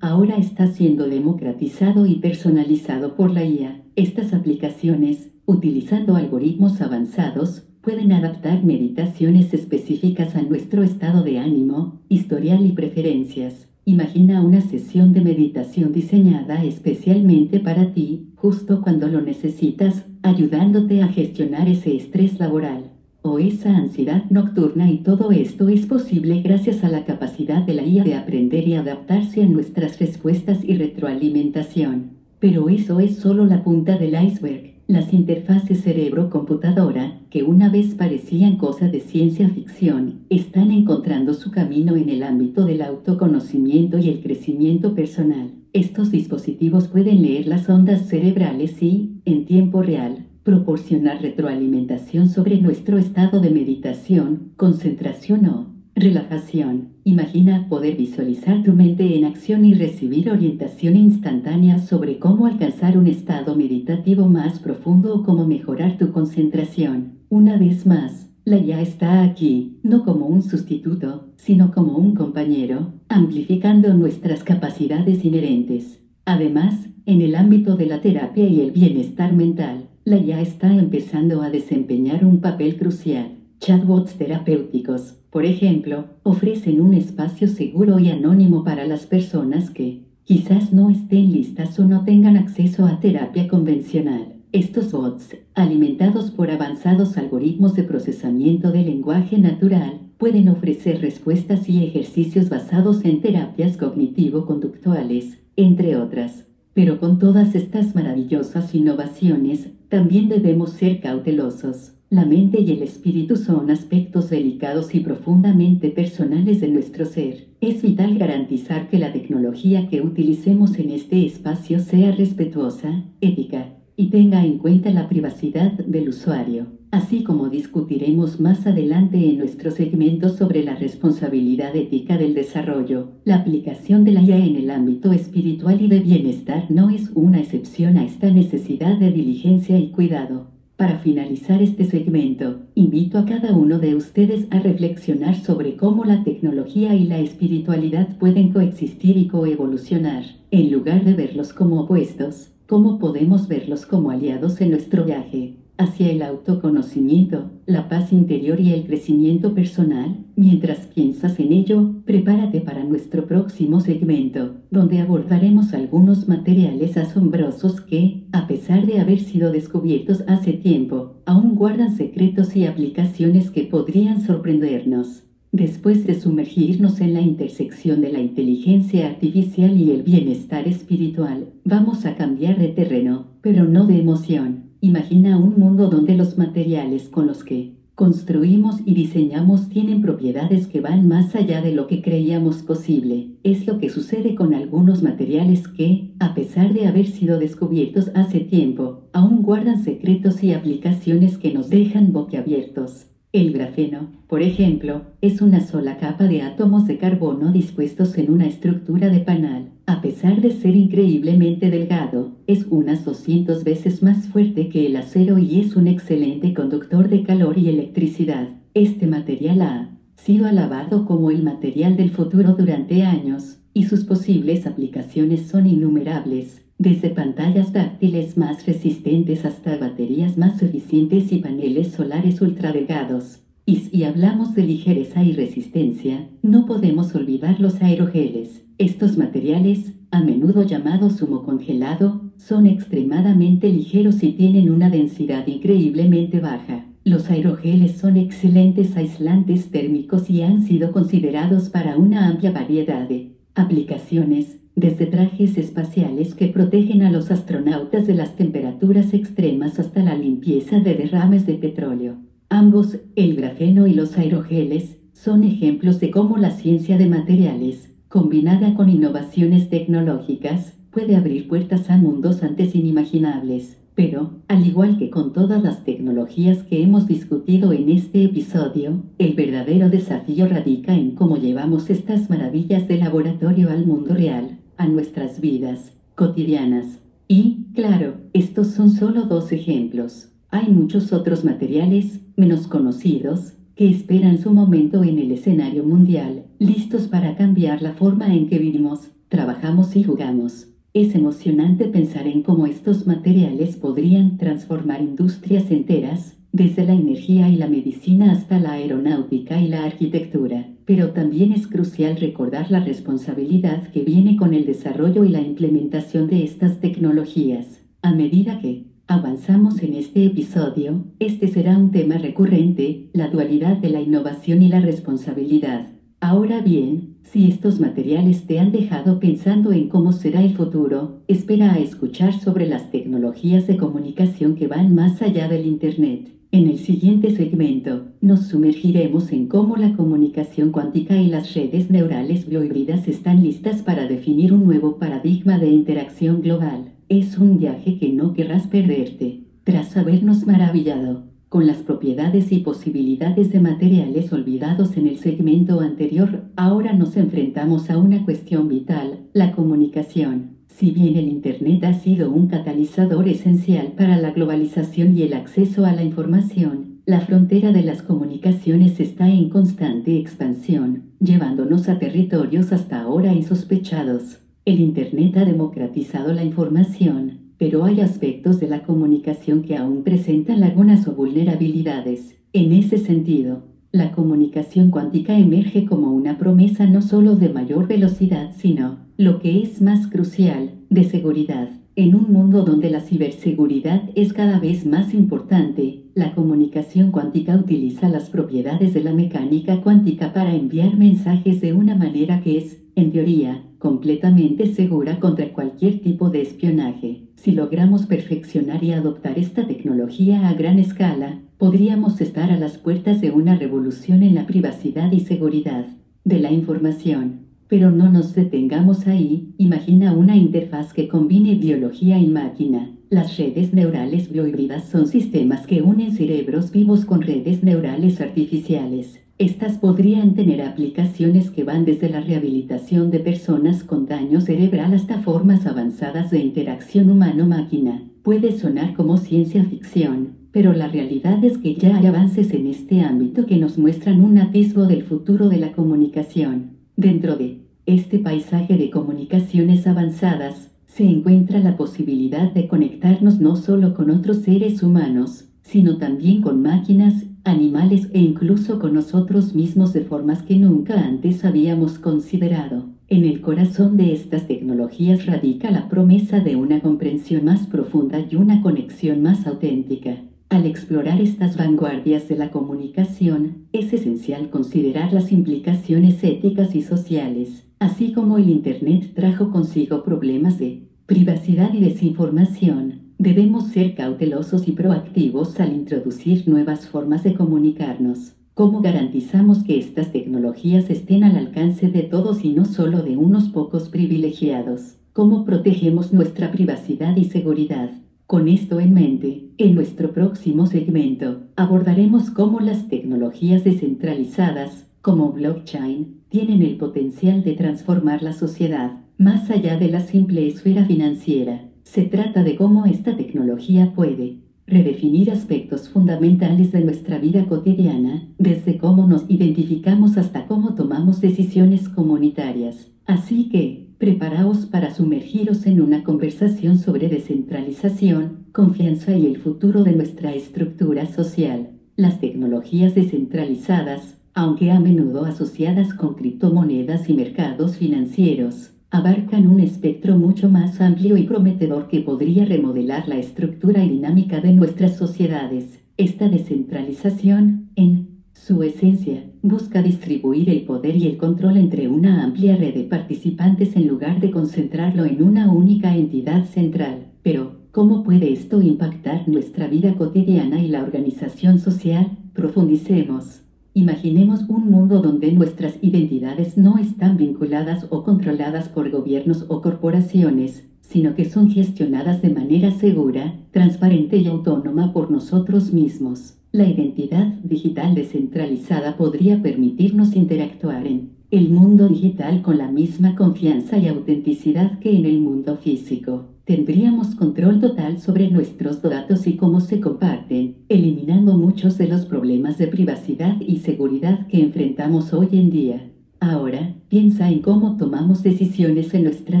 ahora 0.00 0.36
está 0.36 0.68
siendo 0.68 1.08
democratizado 1.08 2.06
y 2.06 2.16
personalizado 2.16 3.16
por 3.16 3.32
la 3.32 3.44
IA. 3.44 3.82
Estas 3.96 4.32
aplicaciones, 4.32 5.32
utilizando 5.46 6.14
algoritmos 6.14 6.80
avanzados, 6.80 7.64
pueden 7.80 8.12
adaptar 8.12 8.62
meditaciones 8.62 9.52
específicas 9.52 10.36
a 10.36 10.42
nuestro 10.42 10.84
estado 10.84 11.24
de 11.24 11.40
ánimo, 11.40 12.02
historial 12.08 12.64
y 12.64 12.70
preferencias. 12.70 13.66
Imagina 13.84 14.42
una 14.42 14.60
sesión 14.60 15.12
de 15.12 15.22
meditación 15.22 15.92
diseñada 15.92 16.62
especialmente 16.62 17.58
para 17.58 17.92
ti, 17.92 18.28
justo 18.40 18.80
cuando 18.80 19.06
lo 19.08 19.20
necesitas, 19.20 20.06
ayudándote 20.22 21.02
a 21.02 21.08
gestionar 21.08 21.68
ese 21.68 21.94
estrés 21.94 22.38
laboral 22.38 22.84
o 23.22 23.38
esa 23.38 23.76
ansiedad 23.76 24.24
nocturna 24.30 24.90
y 24.90 24.98
todo 24.98 25.30
esto 25.30 25.68
es 25.68 25.84
posible 25.84 26.40
gracias 26.40 26.82
a 26.82 26.88
la 26.88 27.04
capacidad 27.04 27.62
de 27.62 27.74
la 27.74 27.82
IA 27.82 28.02
de 28.02 28.14
aprender 28.14 28.66
y 28.66 28.74
adaptarse 28.74 29.42
a 29.42 29.46
nuestras 29.46 29.98
respuestas 29.98 30.64
y 30.64 30.74
retroalimentación. 30.74 32.12
Pero 32.38 32.70
eso 32.70 32.98
es 33.00 33.16
solo 33.16 33.44
la 33.44 33.62
punta 33.62 33.98
del 33.98 34.14
iceberg. 34.24 34.79
Las 34.90 35.12
interfaces 35.12 35.82
cerebro-computadora, 35.82 37.20
que 37.30 37.44
una 37.44 37.68
vez 37.68 37.94
parecían 37.94 38.56
cosas 38.56 38.90
de 38.90 38.98
ciencia 38.98 39.48
ficción, 39.48 40.22
están 40.30 40.72
encontrando 40.72 41.32
su 41.32 41.52
camino 41.52 41.94
en 41.94 42.08
el 42.08 42.24
ámbito 42.24 42.64
del 42.64 42.82
autoconocimiento 42.82 43.98
y 43.98 44.08
el 44.08 44.20
crecimiento 44.20 44.96
personal. 44.96 45.52
Estos 45.72 46.10
dispositivos 46.10 46.88
pueden 46.88 47.22
leer 47.22 47.46
las 47.46 47.68
ondas 47.68 48.08
cerebrales 48.08 48.82
y, 48.82 49.20
en 49.26 49.44
tiempo 49.44 49.80
real, 49.80 50.26
proporcionar 50.42 51.22
retroalimentación 51.22 52.28
sobre 52.28 52.60
nuestro 52.60 52.98
estado 52.98 53.38
de 53.38 53.50
meditación, 53.50 54.54
concentración 54.56 55.46
o 55.46 55.66
Relajación. 55.94 56.94
Imagina 57.04 57.66
poder 57.68 57.96
visualizar 57.96 58.62
tu 58.62 58.72
mente 58.72 59.16
en 59.16 59.24
acción 59.24 59.64
y 59.64 59.74
recibir 59.74 60.30
orientación 60.30 60.96
instantánea 60.96 61.78
sobre 61.78 62.18
cómo 62.18 62.46
alcanzar 62.46 62.96
un 62.96 63.06
estado 63.06 63.56
meditativo 63.56 64.26
más 64.26 64.60
profundo 64.60 65.14
o 65.14 65.22
cómo 65.24 65.46
mejorar 65.46 65.98
tu 65.98 66.12
concentración. 66.12 67.18
Una 67.28 67.58
vez 67.58 67.86
más, 67.86 68.30
la 68.44 68.58
ya 68.58 68.80
está 68.80 69.22
aquí, 69.22 69.78
no 69.82 70.04
como 70.04 70.26
un 70.26 70.42
sustituto, 70.42 71.28
sino 71.36 71.72
como 71.72 71.98
un 71.98 72.14
compañero, 72.14 72.94
amplificando 73.08 73.92
nuestras 73.92 74.44
capacidades 74.44 75.24
inherentes. 75.24 76.00
Además, 76.24 76.88
en 77.04 77.20
el 77.20 77.34
ámbito 77.34 77.76
de 77.76 77.86
la 77.86 78.00
terapia 78.00 78.46
y 78.46 78.60
el 78.60 78.70
bienestar 78.70 79.32
mental, 79.32 79.88
la 80.04 80.18
ya 80.18 80.40
está 80.40 80.72
empezando 80.72 81.42
a 81.42 81.50
desempeñar 81.50 82.24
un 82.24 82.40
papel 82.40 82.76
crucial. 82.76 83.36
Chatbots 83.58 84.14
terapéuticos, 84.14 85.19
por 85.30 85.44
ejemplo, 85.44 86.06
ofrecen 86.24 86.80
un 86.80 86.94
espacio 86.94 87.46
seguro 87.46 88.00
y 88.00 88.10
anónimo 88.10 88.64
para 88.64 88.84
las 88.84 89.06
personas 89.06 89.70
que 89.70 90.02
quizás 90.24 90.72
no 90.72 90.90
estén 90.90 91.32
listas 91.32 91.78
o 91.78 91.84
no 91.84 92.04
tengan 92.04 92.36
acceso 92.36 92.84
a 92.86 92.98
terapia 92.98 93.46
convencional. 93.46 94.34
Estos 94.52 94.90
bots, 94.90 95.36
alimentados 95.54 96.32
por 96.32 96.50
avanzados 96.50 97.16
algoritmos 97.16 97.74
de 97.74 97.84
procesamiento 97.84 98.72
del 98.72 98.86
lenguaje 98.86 99.38
natural, 99.38 100.00
pueden 100.18 100.48
ofrecer 100.48 101.00
respuestas 101.00 101.68
y 101.68 101.84
ejercicios 101.84 102.48
basados 102.48 103.04
en 103.04 103.20
terapias 103.20 103.76
cognitivo-conductuales, 103.76 105.38
entre 105.54 105.96
otras. 105.96 106.46
Pero 106.74 106.98
con 106.98 107.20
todas 107.20 107.54
estas 107.54 107.94
maravillosas 107.94 108.74
innovaciones, 108.74 109.68
también 109.88 110.28
debemos 110.28 110.72
ser 110.72 111.00
cautelosos. 111.00 111.92
La 112.12 112.24
mente 112.24 112.60
y 112.60 112.72
el 112.72 112.82
espíritu 112.82 113.36
son 113.36 113.70
aspectos 113.70 114.30
delicados 114.30 114.96
y 114.96 114.98
profundamente 114.98 115.90
personales 115.90 116.60
de 116.60 116.66
nuestro 116.66 117.06
ser. 117.06 117.46
Es 117.60 117.82
vital 117.82 118.18
garantizar 118.18 118.88
que 118.88 118.98
la 118.98 119.12
tecnología 119.12 119.88
que 119.88 120.00
utilicemos 120.00 120.76
en 120.80 120.90
este 120.90 121.24
espacio 121.24 121.78
sea 121.78 122.10
respetuosa, 122.10 123.04
ética, 123.20 123.76
y 123.94 124.10
tenga 124.10 124.44
en 124.44 124.58
cuenta 124.58 124.90
la 124.90 125.08
privacidad 125.08 125.70
del 125.70 126.08
usuario, 126.08 126.66
así 126.90 127.22
como 127.22 127.48
discutiremos 127.48 128.40
más 128.40 128.66
adelante 128.66 129.16
en 129.16 129.38
nuestro 129.38 129.70
segmento 129.70 130.30
sobre 130.30 130.64
la 130.64 130.74
responsabilidad 130.74 131.76
ética 131.76 132.18
del 132.18 132.34
desarrollo. 132.34 133.12
La 133.24 133.36
aplicación 133.36 134.02
de 134.02 134.10
la 134.10 134.22
IA 134.22 134.44
en 134.44 134.56
el 134.56 134.72
ámbito 134.72 135.12
espiritual 135.12 135.80
y 135.80 135.86
de 135.86 136.00
bienestar 136.00 136.72
no 136.72 136.90
es 136.90 137.12
una 137.14 137.38
excepción 137.38 137.98
a 137.98 138.04
esta 138.04 138.32
necesidad 138.32 138.98
de 138.98 139.12
diligencia 139.12 139.78
y 139.78 139.90
cuidado. 139.90 140.59
Para 140.80 140.96
finalizar 140.96 141.60
este 141.60 141.84
segmento, 141.84 142.60
invito 142.74 143.18
a 143.18 143.26
cada 143.26 143.52
uno 143.52 143.78
de 143.78 143.94
ustedes 143.94 144.46
a 144.50 144.60
reflexionar 144.60 145.36
sobre 145.36 145.76
cómo 145.76 146.06
la 146.06 146.24
tecnología 146.24 146.94
y 146.94 147.04
la 147.04 147.18
espiritualidad 147.18 148.16
pueden 148.16 148.50
coexistir 148.50 149.18
y 149.18 149.28
coevolucionar, 149.28 150.24
en 150.50 150.72
lugar 150.72 151.04
de 151.04 151.12
verlos 151.12 151.52
como 151.52 151.82
opuestos 151.82 152.52
cómo 152.70 153.00
podemos 153.00 153.48
verlos 153.48 153.84
como 153.84 154.12
aliados 154.12 154.60
en 154.60 154.70
nuestro 154.70 155.04
viaje 155.04 155.56
hacia 155.76 156.08
el 156.08 156.22
autoconocimiento, 156.22 157.50
la 157.66 157.88
paz 157.88 158.12
interior 158.12 158.60
y 158.60 158.72
el 158.72 158.86
crecimiento 158.86 159.54
personal. 159.54 160.24
Mientras 160.36 160.86
piensas 160.86 161.40
en 161.40 161.52
ello, 161.52 161.96
prepárate 162.04 162.60
para 162.60 162.84
nuestro 162.84 163.26
próximo 163.26 163.80
segmento, 163.80 164.58
donde 164.70 165.00
abordaremos 165.00 165.74
algunos 165.74 166.28
materiales 166.28 166.96
asombrosos 166.96 167.80
que, 167.80 168.28
a 168.30 168.46
pesar 168.46 168.86
de 168.86 169.00
haber 169.00 169.18
sido 169.18 169.50
descubiertos 169.50 170.22
hace 170.28 170.52
tiempo, 170.52 171.16
aún 171.26 171.56
guardan 171.56 171.96
secretos 171.96 172.54
y 172.54 172.66
aplicaciones 172.66 173.50
que 173.50 173.64
podrían 173.64 174.20
sorprendernos. 174.20 175.24
Después 175.52 176.06
de 176.06 176.14
sumergirnos 176.14 177.00
en 177.00 177.12
la 177.12 177.20
intersección 177.20 178.00
de 178.00 178.12
la 178.12 178.20
inteligencia 178.20 179.08
artificial 179.08 179.76
y 179.76 179.90
el 179.90 180.04
bienestar 180.04 180.68
espiritual, 180.68 181.48
vamos 181.64 182.06
a 182.06 182.14
cambiar 182.14 182.56
de 182.56 182.68
terreno, 182.68 183.26
pero 183.40 183.64
no 183.64 183.84
de 183.88 183.98
emoción. 183.98 184.70
Imagina 184.80 185.38
un 185.38 185.58
mundo 185.58 185.90
donde 185.90 186.14
los 186.14 186.38
materiales 186.38 187.08
con 187.08 187.26
los 187.26 187.42
que 187.42 187.72
construimos 187.96 188.76
y 188.86 188.94
diseñamos 188.94 189.68
tienen 189.68 190.00
propiedades 190.02 190.68
que 190.68 190.80
van 190.80 191.08
más 191.08 191.34
allá 191.34 191.60
de 191.60 191.72
lo 191.72 191.88
que 191.88 192.00
creíamos 192.00 192.62
posible. 192.62 193.32
Es 193.42 193.66
lo 193.66 193.78
que 193.78 193.90
sucede 193.90 194.36
con 194.36 194.54
algunos 194.54 195.02
materiales 195.02 195.66
que, 195.66 196.12
a 196.20 196.32
pesar 196.32 196.72
de 196.72 196.86
haber 196.86 197.08
sido 197.08 197.40
descubiertos 197.40 198.12
hace 198.14 198.38
tiempo, 198.38 199.08
aún 199.12 199.42
guardan 199.42 199.82
secretos 199.82 200.44
y 200.44 200.52
aplicaciones 200.52 201.38
que 201.38 201.52
nos 201.52 201.68
dejan 201.68 202.12
boquiabiertos. 202.12 203.09
El 203.32 203.52
grafeno, 203.52 204.08
por 204.26 204.42
ejemplo, 204.42 205.02
es 205.20 205.40
una 205.40 205.60
sola 205.60 205.98
capa 205.98 206.26
de 206.26 206.42
átomos 206.42 206.88
de 206.88 206.98
carbono 206.98 207.52
dispuestos 207.52 208.18
en 208.18 208.32
una 208.32 208.48
estructura 208.48 209.08
de 209.08 209.20
panal. 209.20 209.70
A 209.86 210.02
pesar 210.02 210.40
de 210.40 210.50
ser 210.50 210.74
increíblemente 210.74 211.70
delgado, 211.70 212.32
es 212.48 212.66
unas 212.70 213.04
200 213.04 213.62
veces 213.62 214.02
más 214.02 214.26
fuerte 214.26 214.68
que 214.68 214.84
el 214.84 214.96
acero 214.96 215.38
y 215.38 215.60
es 215.60 215.76
un 215.76 215.86
excelente 215.86 216.52
conductor 216.54 217.08
de 217.08 217.22
calor 217.22 217.56
y 217.56 217.68
electricidad. 217.68 218.48
Este 218.74 219.06
material 219.06 219.62
ha 219.62 219.90
sido 220.16 220.46
alabado 220.46 221.04
como 221.04 221.30
el 221.30 221.44
material 221.44 221.96
del 221.96 222.10
futuro 222.10 222.54
durante 222.54 223.04
años, 223.04 223.58
y 223.72 223.84
sus 223.84 224.02
posibles 224.02 224.66
aplicaciones 224.66 225.46
son 225.46 225.68
innumerables 225.68 226.66
desde 226.80 227.10
pantallas 227.10 227.74
táctiles 227.74 228.38
más 228.38 228.64
resistentes 228.64 229.44
hasta 229.44 229.76
baterías 229.76 230.38
más 230.38 230.62
eficientes 230.62 231.30
y 231.30 231.36
paneles 231.36 231.92
solares 231.92 232.40
ultradelgados. 232.40 233.40
Y 233.66 233.76
si 233.76 234.02
hablamos 234.04 234.54
de 234.54 234.62
ligereza 234.62 235.22
y 235.22 235.34
resistencia, 235.34 236.30
no 236.40 236.64
podemos 236.64 237.14
olvidar 237.14 237.60
los 237.60 237.82
aerogeles. 237.82 238.64
Estos 238.78 239.18
materiales, 239.18 239.92
a 240.10 240.22
menudo 240.22 240.62
llamados 240.62 241.20
humo 241.20 241.42
congelado, 241.42 242.32
son 242.38 242.66
extremadamente 242.66 243.68
ligeros 243.68 244.22
y 244.22 244.32
tienen 244.32 244.70
una 244.70 244.88
densidad 244.88 245.46
increíblemente 245.48 246.40
baja. 246.40 246.86
Los 247.04 247.28
aerogeles 247.28 247.98
son 247.98 248.16
excelentes 248.16 248.96
aislantes 248.96 249.70
térmicos 249.70 250.30
y 250.30 250.40
han 250.40 250.62
sido 250.62 250.92
considerados 250.92 251.68
para 251.68 251.98
una 251.98 252.26
amplia 252.26 252.52
variedad 252.52 253.06
de 253.06 253.36
aplicaciones, 253.54 254.59
desde 254.80 255.04
trajes 255.04 255.58
espaciales 255.58 256.34
que 256.34 256.46
protegen 256.46 257.02
a 257.02 257.10
los 257.10 257.30
astronautas 257.30 258.06
de 258.06 258.14
las 258.14 258.36
temperaturas 258.36 259.12
extremas 259.12 259.78
hasta 259.78 260.02
la 260.02 260.16
limpieza 260.16 260.80
de 260.80 260.94
derrames 260.94 261.46
de 261.46 261.54
petróleo. 261.54 262.16
Ambos, 262.48 262.98
el 263.14 263.36
grafeno 263.36 263.86
y 263.86 263.92
los 263.92 264.16
aerogeles, 264.16 264.98
son 265.12 265.44
ejemplos 265.44 266.00
de 266.00 266.10
cómo 266.10 266.38
la 266.38 266.50
ciencia 266.50 266.96
de 266.96 267.06
materiales, 267.06 267.94
combinada 268.08 268.74
con 268.74 268.88
innovaciones 268.88 269.68
tecnológicas, 269.68 270.78
puede 270.90 271.14
abrir 271.14 271.46
puertas 271.46 271.90
a 271.90 271.98
mundos 271.98 272.42
antes 272.42 272.74
inimaginables. 272.74 273.76
Pero, 273.94 274.40
al 274.48 274.66
igual 274.66 274.96
que 274.96 275.10
con 275.10 275.34
todas 275.34 275.62
las 275.62 275.84
tecnologías 275.84 276.62
que 276.62 276.82
hemos 276.82 277.06
discutido 277.06 277.74
en 277.74 277.90
este 277.90 278.24
episodio, 278.24 279.02
el 279.18 279.34
verdadero 279.34 279.90
desafío 279.90 280.48
radica 280.48 280.94
en 280.94 281.10
cómo 281.10 281.36
llevamos 281.36 281.90
estas 281.90 282.30
maravillas 282.30 282.88
de 282.88 282.96
laboratorio 282.96 283.68
al 283.68 283.84
mundo 283.84 284.14
real 284.14 284.60
a 284.80 284.86
nuestras 284.86 285.42
vidas 285.42 285.92
cotidianas. 286.14 287.00
Y, 287.28 287.66
claro, 287.74 288.14
estos 288.32 288.68
son 288.68 288.90
solo 288.90 289.26
dos 289.26 289.52
ejemplos. 289.52 290.30
Hay 290.48 290.70
muchos 290.70 291.12
otros 291.12 291.44
materiales, 291.44 292.20
menos 292.34 292.66
conocidos, 292.66 293.52
que 293.76 293.90
esperan 293.90 294.38
su 294.38 294.52
momento 294.52 295.04
en 295.04 295.18
el 295.18 295.32
escenario 295.32 295.84
mundial, 295.84 296.44
listos 296.58 297.08
para 297.08 297.36
cambiar 297.36 297.82
la 297.82 297.92
forma 297.92 298.34
en 298.34 298.48
que 298.48 298.58
vivimos, 298.58 299.10
trabajamos 299.28 299.94
y 299.96 300.02
jugamos. 300.02 300.68
Es 300.94 301.14
emocionante 301.14 301.84
pensar 301.84 302.26
en 302.26 302.42
cómo 302.42 302.66
estos 302.66 303.06
materiales 303.06 303.76
podrían 303.76 304.38
transformar 304.38 305.02
industrias 305.02 305.70
enteras, 305.70 306.38
desde 306.52 306.84
la 306.84 306.94
energía 306.94 307.50
y 307.50 307.56
la 307.56 307.68
medicina 307.68 308.32
hasta 308.32 308.58
la 308.58 308.72
aeronáutica 308.72 309.60
y 309.60 309.68
la 309.68 309.84
arquitectura. 309.84 310.68
Pero 310.90 311.12
también 311.12 311.52
es 311.52 311.68
crucial 311.68 312.16
recordar 312.16 312.68
la 312.68 312.80
responsabilidad 312.80 313.92
que 313.92 314.02
viene 314.02 314.34
con 314.34 314.54
el 314.54 314.66
desarrollo 314.66 315.22
y 315.22 315.28
la 315.28 315.40
implementación 315.40 316.26
de 316.26 316.42
estas 316.42 316.80
tecnologías. 316.80 317.86
A 318.02 318.12
medida 318.12 318.58
que 318.58 318.86
avanzamos 319.06 319.84
en 319.84 319.94
este 319.94 320.24
episodio, 320.26 321.04
este 321.20 321.46
será 321.46 321.78
un 321.78 321.92
tema 321.92 322.18
recurrente, 322.18 323.08
la 323.12 323.28
dualidad 323.28 323.76
de 323.76 323.90
la 323.90 324.00
innovación 324.00 324.62
y 324.62 324.68
la 324.68 324.80
responsabilidad. 324.80 325.99
Ahora 326.22 326.60
bien, 326.60 327.16
si 327.22 327.48
estos 327.48 327.80
materiales 327.80 328.46
te 328.46 328.58
han 328.58 328.72
dejado 328.72 329.20
pensando 329.20 329.72
en 329.72 329.88
cómo 329.88 330.12
será 330.12 330.42
el 330.42 330.54
futuro, 330.54 331.22
espera 331.28 331.72
a 331.72 331.78
escuchar 331.78 332.38
sobre 332.38 332.66
las 332.66 332.90
tecnologías 332.90 333.66
de 333.66 333.78
comunicación 333.78 334.54
que 334.54 334.66
van 334.66 334.94
más 334.94 335.22
allá 335.22 335.48
del 335.48 335.66
Internet. 335.66 336.28
En 336.52 336.68
el 336.68 336.78
siguiente 336.78 337.30
segmento, 337.34 338.08
nos 338.20 338.48
sumergiremos 338.48 339.32
en 339.32 339.48
cómo 339.48 339.78
la 339.78 339.96
comunicación 339.96 340.72
cuántica 340.72 341.16
y 341.16 341.28
las 341.28 341.54
redes 341.54 341.90
neurales 341.90 342.46
biohíbridas 342.46 343.08
están 343.08 343.42
listas 343.42 343.80
para 343.80 344.06
definir 344.06 344.52
un 344.52 344.66
nuevo 344.66 344.98
paradigma 344.98 345.58
de 345.58 345.70
interacción 345.70 346.42
global. 346.42 346.92
Es 347.08 347.38
un 347.38 347.56
viaje 347.56 347.98
que 347.98 348.12
no 348.12 348.34
querrás 348.34 348.66
perderte. 348.66 349.44
Tras 349.64 349.96
habernos 349.96 350.46
maravillado 350.46 351.29
con 351.50 351.66
las 351.66 351.78
propiedades 351.78 352.52
y 352.52 352.58
posibilidades 352.58 353.50
de 353.50 353.58
materiales 353.58 354.32
olvidados 354.32 354.96
en 354.96 355.08
el 355.08 355.18
segmento 355.18 355.80
anterior, 355.80 356.44
ahora 356.54 356.92
nos 356.92 357.16
enfrentamos 357.16 357.90
a 357.90 357.98
una 357.98 358.24
cuestión 358.24 358.68
vital, 358.68 359.26
la 359.32 359.50
comunicación. 359.50 360.58
Si 360.68 360.92
bien 360.92 361.16
el 361.16 361.26
Internet 361.26 361.82
ha 361.82 361.94
sido 361.94 362.30
un 362.30 362.46
catalizador 362.46 363.28
esencial 363.28 363.94
para 363.98 364.16
la 364.16 364.30
globalización 364.30 365.18
y 365.18 365.22
el 365.22 365.34
acceso 365.34 365.84
a 365.84 365.92
la 365.92 366.04
información, 366.04 367.00
la 367.04 367.20
frontera 367.20 367.72
de 367.72 367.82
las 367.82 368.02
comunicaciones 368.02 369.00
está 369.00 369.28
en 369.28 369.50
constante 369.50 370.16
expansión, 370.18 371.14
llevándonos 371.18 371.88
a 371.88 371.98
territorios 371.98 372.72
hasta 372.72 373.00
ahora 373.00 373.32
insospechados. 373.32 374.38
El 374.64 374.78
Internet 374.78 375.36
ha 375.38 375.44
democratizado 375.44 376.32
la 376.32 376.44
información, 376.44 377.39
pero 377.60 377.84
hay 377.84 378.00
aspectos 378.00 378.58
de 378.58 378.68
la 378.68 378.84
comunicación 378.84 379.60
que 379.60 379.76
aún 379.76 380.02
presentan 380.02 380.60
lagunas 380.60 381.06
o 381.06 381.12
vulnerabilidades. 381.12 382.40
En 382.54 382.72
ese 382.72 382.96
sentido, 382.96 383.64
la 383.92 384.12
comunicación 384.12 384.90
cuántica 384.90 385.38
emerge 385.38 385.84
como 385.84 386.10
una 386.10 386.38
promesa 386.38 386.86
no 386.86 387.02
solo 387.02 387.36
de 387.36 387.50
mayor 387.50 387.86
velocidad, 387.86 388.52
sino, 388.56 389.00
lo 389.18 389.40
que 389.40 389.62
es 389.62 389.82
más 389.82 390.06
crucial, 390.06 390.70
de 390.88 391.04
seguridad. 391.04 391.68
En 391.96 392.14
un 392.14 392.32
mundo 392.32 392.64
donde 392.64 392.88
la 392.88 393.00
ciberseguridad 393.00 394.04
es 394.14 394.32
cada 394.32 394.58
vez 394.58 394.86
más 394.86 395.12
importante, 395.12 396.06
la 396.14 396.34
comunicación 396.34 397.12
cuántica 397.12 397.56
utiliza 397.56 398.08
las 398.08 398.30
propiedades 398.30 398.94
de 398.94 399.04
la 399.04 399.12
mecánica 399.12 399.82
cuántica 399.82 400.32
para 400.32 400.54
enviar 400.54 400.96
mensajes 400.96 401.60
de 401.60 401.74
una 401.74 401.94
manera 401.94 402.40
que 402.40 402.56
es, 402.56 402.78
en 403.00 403.12
teoría, 403.12 403.64
completamente 403.78 404.66
segura 404.74 405.18
contra 405.18 405.52
cualquier 405.52 406.00
tipo 406.00 406.30
de 406.30 406.42
espionaje. 406.42 407.28
Si 407.34 407.52
logramos 407.52 408.06
perfeccionar 408.06 408.84
y 408.84 408.92
adoptar 408.92 409.38
esta 409.38 409.66
tecnología 409.66 410.48
a 410.48 410.54
gran 410.54 410.78
escala, 410.78 411.40
podríamos 411.58 412.20
estar 412.20 412.50
a 412.50 412.58
las 412.58 412.78
puertas 412.78 413.20
de 413.20 413.30
una 413.30 413.56
revolución 413.56 414.22
en 414.22 414.34
la 414.34 414.46
privacidad 414.46 415.10
y 415.12 415.20
seguridad 415.20 415.86
de 416.24 416.38
la 416.38 416.52
información. 416.52 417.49
Pero 417.70 417.92
no 417.92 418.10
nos 418.10 418.34
detengamos 418.34 419.06
ahí, 419.06 419.54
imagina 419.56 420.12
una 420.12 420.36
interfaz 420.36 420.92
que 420.92 421.06
combine 421.06 421.54
biología 421.54 422.18
y 422.18 422.26
máquina. 422.26 422.90
Las 423.10 423.38
redes 423.38 423.72
neurales 423.72 424.32
biohíbridas 424.32 424.88
son 424.88 425.06
sistemas 425.06 425.68
que 425.68 425.80
unen 425.80 426.10
cerebros 426.10 426.72
vivos 426.72 427.04
con 427.04 427.22
redes 427.22 427.62
neurales 427.62 428.20
artificiales. 428.20 429.20
Estas 429.38 429.78
podrían 429.78 430.34
tener 430.34 430.62
aplicaciones 430.62 431.52
que 431.52 431.62
van 431.62 431.84
desde 431.84 432.08
la 432.08 432.20
rehabilitación 432.20 433.12
de 433.12 433.20
personas 433.20 433.84
con 433.84 434.06
daño 434.06 434.40
cerebral 434.40 434.92
hasta 434.92 435.20
formas 435.20 435.64
avanzadas 435.64 436.32
de 436.32 436.40
interacción 436.40 437.08
humano-máquina. 437.08 438.02
Puede 438.24 438.50
sonar 438.50 438.94
como 438.94 439.16
ciencia 439.16 439.62
ficción, 439.62 440.38
pero 440.50 440.72
la 440.72 440.88
realidad 440.88 441.42
es 441.44 441.56
que 441.56 441.76
ya 441.76 441.96
hay 441.96 442.06
avances 442.06 442.52
en 442.52 442.66
este 442.66 443.02
ámbito 443.02 443.46
que 443.46 443.58
nos 443.58 443.78
muestran 443.78 444.24
un 444.24 444.38
atisbo 444.38 444.86
del 444.86 445.04
futuro 445.04 445.48
de 445.48 445.58
la 445.58 445.70
comunicación. 445.70 446.79
Dentro 447.00 447.36
de 447.36 447.62
este 447.86 448.18
paisaje 448.18 448.76
de 448.76 448.90
comunicaciones 448.90 449.86
avanzadas, 449.86 450.70
se 450.84 451.04
encuentra 451.04 451.58
la 451.58 451.78
posibilidad 451.78 452.52
de 452.52 452.68
conectarnos 452.68 453.40
no 453.40 453.56
solo 453.56 453.94
con 453.94 454.10
otros 454.10 454.42
seres 454.42 454.82
humanos, 454.82 455.46
sino 455.62 455.96
también 455.96 456.42
con 456.42 456.60
máquinas, 456.60 457.24
animales 457.44 458.10
e 458.12 458.18
incluso 458.18 458.78
con 458.78 458.92
nosotros 458.92 459.54
mismos 459.54 459.94
de 459.94 460.02
formas 460.02 460.42
que 460.42 460.56
nunca 460.56 461.00
antes 461.00 461.42
habíamos 461.46 461.98
considerado. 461.98 462.90
En 463.08 463.24
el 463.24 463.40
corazón 463.40 463.96
de 463.96 464.12
estas 464.12 464.46
tecnologías 464.46 465.24
radica 465.24 465.70
la 465.70 465.88
promesa 465.88 466.40
de 466.40 466.56
una 466.56 466.80
comprensión 466.80 467.46
más 467.46 467.66
profunda 467.66 468.20
y 468.30 468.36
una 468.36 468.60
conexión 468.60 469.22
más 469.22 469.46
auténtica. 469.46 470.18
Al 470.50 470.66
explorar 470.66 471.20
estas 471.20 471.56
vanguardias 471.56 472.26
de 472.28 472.36
la 472.36 472.50
comunicación, 472.50 473.68
es 473.72 473.92
esencial 473.92 474.50
considerar 474.50 475.12
las 475.12 475.30
implicaciones 475.30 476.24
éticas 476.24 476.74
y 476.74 476.82
sociales, 476.82 477.68
así 477.78 478.12
como 478.12 478.36
el 478.36 478.50
Internet 478.50 479.12
trajo 479.14 479.52
consigo 479.52 480.02
problemas 480.02 480.58
de 480.58 480.88
privacidad 481.06 481.72
y 481.72 481.78
desinformación. 481.78 483.12
Debemos 483.16 483.68
ser 483.68 483.94
cautelosos 483.94 484.66
y 484.66 484.72
proactivos 484.72 485.60
al 485.60 485.72
introducir 485.72 486.48
nuevas 486.48 486.88
formas 486.88 487.22
de 487.22 487.34
comunicarnos. 487.34 488.32
¿Cómo 488.54 488.80
garantizamos 488.80 489.62
que 489.62 489.78
estas 489.78 490.10
tecnologías 490.10 490.90
estén 490.90 491.22
al 491.22 491.36
alcance 491.36 491.90
de 491.90 492.02
todos 492.02 492.44
y 492.44 492.54
no 492.54 492.64
solo 492.64 493.02
de 493.02 493.16
unos 493.16 493.50
pocos 493.50 493.88
privilegiados? 493.88 494.96
¿Cómo 495.12 495.44
protegemos 495.44 496.12
nuestra 496.12 496.50
privacidad 496.50 497.16
y 497.16 497.26
seguridad? 497.26 497.92
Con 498.30 498.46
esto 498.46 498.78
en 498.78 498.94
mente, 498.94 499.48
en 499.58 499.74
nuestro 499.74 500.12
próximo 500.12 500.68
segmento, 500.68 501.48
abordaremos 501.56 502.30
cómo 502.30 502.60
las 502.60 502.86
tecnologías 502.86 503.64
descentralizadas, 503.64 504.86
como 505.02 505.32
blockchain, 505.32 506.20
tienen 506.28 506.62
el 506.62 506.76
potencial 506.76 507.42
de 507.42 507.54
transformar 507.54 508.22
la 508.22 508.32
sociedad, 508.32 509.00
más 509.18 509.50
allá 509.50 509.78
de 509.78 509.88
la 509.90 509.98
simple 509.98 510.46
esfera 510.46 510.84
financiera. 510.84 511.70
Se 511.82 512.02
trata 512.02 512.44
de 512.44 512.54
cómo 512.54 512.86
esta 512.86 513.16
tecnología 513.16 513.94
puede 513.96 514.36
redefinir 514.64 515.32
aspectos 515.32 515.88
fundamentales 515.88 516.70
de 516.70 516.84
nuestra 516.84 517.18
vida 517.18 517.46
cotidiana, 517.46 518.28
desde 518.38 518.78
cómo 518.78 519.08
nos 519.08 519.24
identificamos 519.28 520.16
hasta 520.16 520.46
cómo 520.46 520.76
tomamos 520.76 521.20
decisiones 521.20 521.88
comunitarias. 521.88 522.92
Así 523.06 523.48
que, 523.48 523.89
Preparaos 524.00 524.64
para 524.64 524.94
sumergiros 524.94 525.66
en 525.66 525.82
una 525.82 526.04
conversación 526.04 526.78
sobre 526.78 527.10
descentralización, 527.10 528.46
confianza 528.50 529.14
y 529.14 529.26
el 529.26 529.36
futuro 529.36 529.84
de 529.84 529.92
nuestra 529.92 530.32
estructura 530.32 531.04
social. 531.04 531.72
Las 531.96 532.18
tecnologías 532.18 532.94
descentralizadas, 532.94 534.16
aunque 534.32 534.70
a 534.70 534.80
menudo 534.80 535.26
asociadas 535.26 535.92
con 535.92 536.14
criptomonedas 536.14 537.10
y 537.10 537.12
mercados 537.12 537.76
financieros, 537.76 538.70
abarcan 538.90 539.46
un 539.46 539.60
espectro 539.60 540.16
mucho 540.16 540.48
más 540.48 540.80
amplio 540.80 541.18
y 541.18 541.24
prometedor 541.24 541.88
que 541.88 542.00
podría 542.00 542.46
remodelar 542.46 543.06
la 543.06 543.18
estructura 543.18 543.84
y 543.84 543.90
dinámica 543.90 544.40
de 544.40 544.54
nuestras 544.54 544.96
sociedades. 544.96 545.78
Esta 545.98 546.30
descentralización, 546.30 547.68
en 547.76 548.09
su 548.32 548.62
esencia, 548.62 549.24
busca 549.42 549.82
distribuir 549.82 550.50
el 550.50 550.62
poder 550.62 550.96
y 550.96 551.06
el 551.06 551.16
control 551.18 551.56
entre 551.56 551.88
una 551.88 552.24
amplia 552.24 552.56
red 552.56 552.74
de 552.74 552.84
participantes 552.84 553.76
en 553.76 553.86
lugar 553.86 554.20
de 554.20 554.30
concentrarlo 554.30 555.04
en 555.04 555.22
una 555.22 555.52
única 555.52 555.96
entidad 555.96 556.46
central. 556.46 557.08
Pero, 557.22 557.60
¿cómo 557.70 558.02
puede 558.02 558.32
esto 558.32 558.62
impactar 558.62 559.28
nuestra 559.28 559.68
vida 559.68 559.94
cotidiana 559.94 560.60
y 560.60 560.68
la 560.68 560.82
organización 560.82 561.58
social? 561.58 562.18
Profundicemos. 562.32 563.42
Imaginemos 563.74 564.48
un 564.48 564.68
mundo 564.70 565.00
donde 565.00 565.30
nuestras 565.32 565.74
identidades 565.80 566.58
no 566.58 566.78
están 566.78 567.16
vinculadas 567.16 567.86
o 567.90 568.02
controladas 568.02 568.68
por 568.68 568.90
gobiernos 568.90 569.44
o 569.48 569.62
corporaciones, 569.62 570.66
sino 570.80 571.14
que 571.14 571.24
son 571.24 571.50
gestionadas 571.50 572.20
de 572.20 572.30
manera 572.30 572.72
segura, 572.72 573.38
transparente 573.52 574.16
y 574.16 574.26
autónoma 574.26 574.92
por 574.92 575.10
nosotros 575.10 575.72
mismos. 575.72 576.39
La 576.52 576.66
identidad 576.68 577.28
digital 577.44 577.94
descentralizada 577.94 578.96
podría 578.96 579.40
permitirnos 579.40 580.16
interactuar 580.16 580.84
en 580.84 581.10
el 581.30 581.48
mundo 581.48 581.86
digital 581.86 582.42
con 582.42 582.58
la 582.58 582.68
misma 582.68 583.14
confianza 583.14 583.78
y 583.78 583.86
autenticidad 583.86 584.80
que 584.80 584.96
en 584.96 585.04
el 585.04 585.20
mundo 585.20 585.58
físico. 585.58 586.24
Tendríamos 586.44 587.14
control 587.14 587.60
total 587.60 588.00
sobre 588.00 588.28
nuestros 588.32 588.82
datos 588.82 589.28
y 589.28 589.36
cómo 589.36 589.60
se 589.60 589.78
comparten, 589.80 590.56
eliminando 590.68 591.38
muchos 591.38 591.78
de 591.78 591.86
los 591.86 592.04
problemas 592.06 592.58
de 592.58 592.66
privacidad 592.66 593.40
y 593.40 593.58
seguridad 593.58 594.26
que 594.26 594.40
enfrentamos 594.42 595.12
hoy 595.12 595.28
en 595.30 595.50
día. 595.50 595.88
Ahora, 596.18 596.74
piensa 596.88 597.30
en 597.30 597.42
cómo 597.42 597.76
tomamos 597.76 598.24
decisiones 598.24 598.92
en 598.92 599.04
nuestra 599.04 599.40